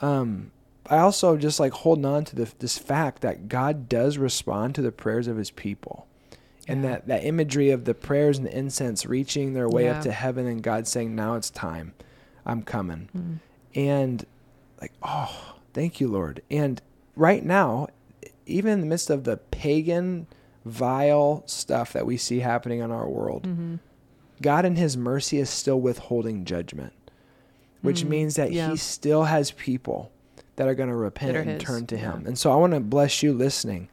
Um, 0.00 0.52
I 0.86 1.00
also 1.00 1.36
just 1.36 1.60
like 1.60 1.72
holding 1.74 2.06
on 2.06 2.24
to 2.24 2.36
the, 2.36 2.50
this 2.60 2.78
fact 2.78 3.20
that 3.20 3.46
God 3.46 3.90
does 3.90 4.16
respond 4.16 4.74
to 4.74 4.80
the 4.80 4.90
prayers 4.90 5.28
of 5.28 5.36
his 5.36 5.50
people. 5.50 6.06
And 6.68 6.82
Yeah. 6.84 6.90
that, 6.90 7.06
that 7.08 7.24
imagery 7.24 7.70
of 7.70 7.84
the 7.84 7.94
prayers 7.94 8.38
and 8.38 8.46
the 8.46 8.56
incense 8.56 9.04
reaching 9.06 9.52
their 9.54 9.68
way 9.68 9.84
Yeah. 9.86 9.96
up 9.98 10.02
to 10.04 10.12
heaven 10.12 10.46
and 10.46 10.62
God 10.62 10.86
saying, 10.86 11.14
Now 11.14 11.34
it's 11.34 11.50
time. 11.50 11.92
I'm 12.46 12.62
coming. 12.62 13.08
Mm. 13.16 13.38
And 13.74 14.26
like, 14.80 14.92
oh, 15.02 15.54
thank 15.74 16.00
you, 16.00 16.08
Lord. 16.08 16.42
And 16.50 16.80
right 17.16 17.44
now, 17.44 17.88
even 18.46 18.72
in 18.72 18.80
the 18.80 18.86
midst 18.86 19.10
of 19.10 19.24
the 19.24 19.36
pagan, 19.36 20.26
vile 20.64 21.42
stuff 21.46 21.92
that 21.92 22.06
we 22.06 22.16
see 22.16 22.40
happening 22.40 22.80
in 22.80 22.90
our 22.90 23.08
world, 23.08 23.44
Mhm. 23.46 23.78
God 24.40 24.64
in 24.64 24.76
his 24.76 24.96
mercy 24.96 25.38
is 25.38 25.50
still 25.50 25.80
withholding 25.80 26.44
judgment, 26.44 26.92
which 27.80 28.04
Mm, 28.04 28.08
means 28.08 28.34
that 28.36 28.52
yeah. 28.52 28.70
he 28.70 28.76
still 28.76 29.24
has 29.24 29.50
people 29.52 30.10
that 30.56 30.68
are 30.68 30.74
going 30.74 30.88
to 30.88 30.94
repent 30.96 31.36
and 31.36 31.50
his, 31.50 31.62
turn 31.62 31.86
to 31.86 31.96
him. 31.96 32.24
And 32.26 32.36
so 32.38 32.50
I 32.52 32.56
want 32.56 32.72
to 32.74 32.80
bless 32.80 33.22
you 33.22 33.32
listening. 33.32 33.88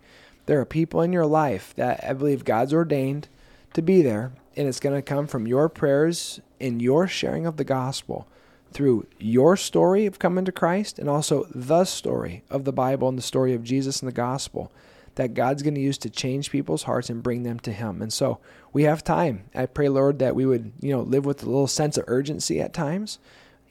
There 0.50 0.60
are 0.60 0.66
people 0.66 1.02
in 1.02 1.14
your 1.14 1.28
life 1.28 1.76
that 1.76 2.04
I 2.04 2.14
believe 2.14 2.44
God's 2.44 2.74
ordained 2.74 3.28
to 3.74 3.84
be 3.84 4.02
there, 4.02 4.32
and 4.56 4.68
it's 4.68 4.80
going 4.80 4.96
to 4.96 5.02
come 5.04 5.28
from 5.28 5.46
your 5.46 5.70
prayers 5.70 6.40
and 6.60 6.82
your 6.82 7.08
sharing 7.08 7.46
of 7.46 7.58
the 7.58 7.64
gospel 7.64 8.28
through 8.74 9.06
your 9.20 9.56
story 9.56 10.08
of 10.08 10.18
coming 10.18 10.46
to 10.46 10.52
Christ 10.52 10.98
and 10.98 11.08
also 11.08 11.46
the 11.54 11.86
story 11.86 12.42
of 12.50 12.66
the 12.66 12.74
Bible 12.74 13.08
and 13.08 13.16
the 13.16 13.22
story 13.22 13.54
of 13.54 13.64
Jesus 13.64 14.00
and 14.00 14.08
the 14.08 14.12
gospel 14.12 14.72
that 15.14 15.36
God's 15.36 15.62
going 15.62 15.76
to 15.76 15.82
use 15.82 16.00
to 16.00 16.10
change 16.10 16.50
people's 16.50 16.82
hearts 16.82 17.12
and 17.12 17.22
bring 17.22 17.44
them 17.44 17.60
to 17.60 17.72
him. 17.72 18.02
And 18.02 18.12
so 18.12 18.40
we 18.74 18.86
have 18.86 19.04
time. 19.04 19.44
I 19.54 19.68
pray 19.68 19.88
Lord 19.88 20.18
that 20.18 20.34
we 20.34 20.48
would, 20.48 20.72
you 20.82 20.92
know, 20.92 21.02
live 21.02 21.28
with 21.28 21.44
a 21.44 21.46
little 21.46 21.68
sense 21.68 21.96
of 21.96 22.06
urgency 22.08 22.60
at 22.60 22.74
times 22.74 23.20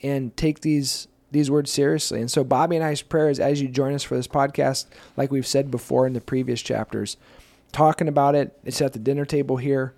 and 0.00 0.36
take 0.36 0.60
these 0.60 1.08
these 1.30 1.50
words 1.50 1.70
seriously. 1.70 2.20
And 2.20 2.30
so 2.30 2.42
Bobbie 2.44 2.76
and 2.76 2.84
I's 2.84 3.02
prayer 3.02 3.28
is 3.28 3.38
as 3.40 3.60
you 3.60 3.68
join 3.68 3.92
us 3.94 4.02
for 4.02 4.16
this 4.16 4.28
podcast, 4.28 4.86
like 5.16 5.30
we've 5.30 5.46
said 5.46 5.70
before 5.70 6.06
in 6.06 6.12
the 6.14 6.20
previous 6.20 6.62
chapters, 6.62 7.16
talking 7.72 8.08
about 8.08 8.34
it, 8.34 8.58
it's 8.64 8.80
at 8.80 8.92
the 8.94 8.98
dinner 8.98 9.24
table 9.24 9.56
here. 9.58 9.94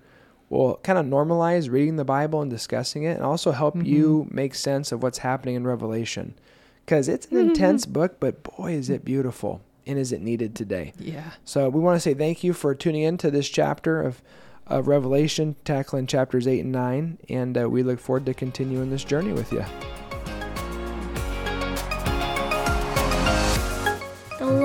We'll 0.49 0.75
kind 0.83 0.99
of 0.99 1.05
normalize 1.05 1.71
reading 1.71 1.95
the 1.95 2.03
Bible 2.03 2.41
and 2.41 2.51
discussing 2.51 3.03
it 3.03 3.15
and 3.15 3.23
also 3.23 3.51
help 3.51 3.75
Mhm. 3.75 3.85
you 3.85 4.27
make 4.29 4.53
sense 4.55 4.91
of 4.91 5.01
what's 5.01 5.19
happening 5.19 5.55
in 5.55 5.65
Revelation. 5.65 6.33
Because 6.85 7.07
it's 7.07 7.27
an 7.27 7.37
intense 7.37 7.85
book, 7.85 8.17
but 8.19 8.43
boy, 8.43 8.73
is 8.73 8.89
it 8.89 9.05
beautiful 9.05 9.61
and 9.87 9.97
is 9.97 10.11
it 10.11 10.21
needed 10.21 10.53
today. 10.53 10.91
Yeah. 10.99 11.31
So 11.45 11.69
we 11.69 11.79
want 11.79 11.95
to 11.95 12.01
say 12.01 12.13
thank 12.13 12.43
you 12.43 12.51
for 12.51 12.75
tuning 12.75 13.03
in 13.03 13.17
to 13.19 13.31
this 13.31 13.47
chapter 13.47 14.01
of, 14.01 14.21
of 14.67 14.89
Revelation, 14.89 15.55
tackling 15.63 16.07
chapters 16.07 16.45
8 16.47 16.59
and 16.65 16.71
9. 16.73 17.17
And 17.29 17.57
uh, 17.57 17.69
we 17.69 17.81
look 17.83 17.99
forward 17.99 18.25
to 18.25 18.33
continuing 18.33 18.89
this 18.89 19.05
journey 19.05 19.31
with 19.31 19.53
you. 19.53 19.63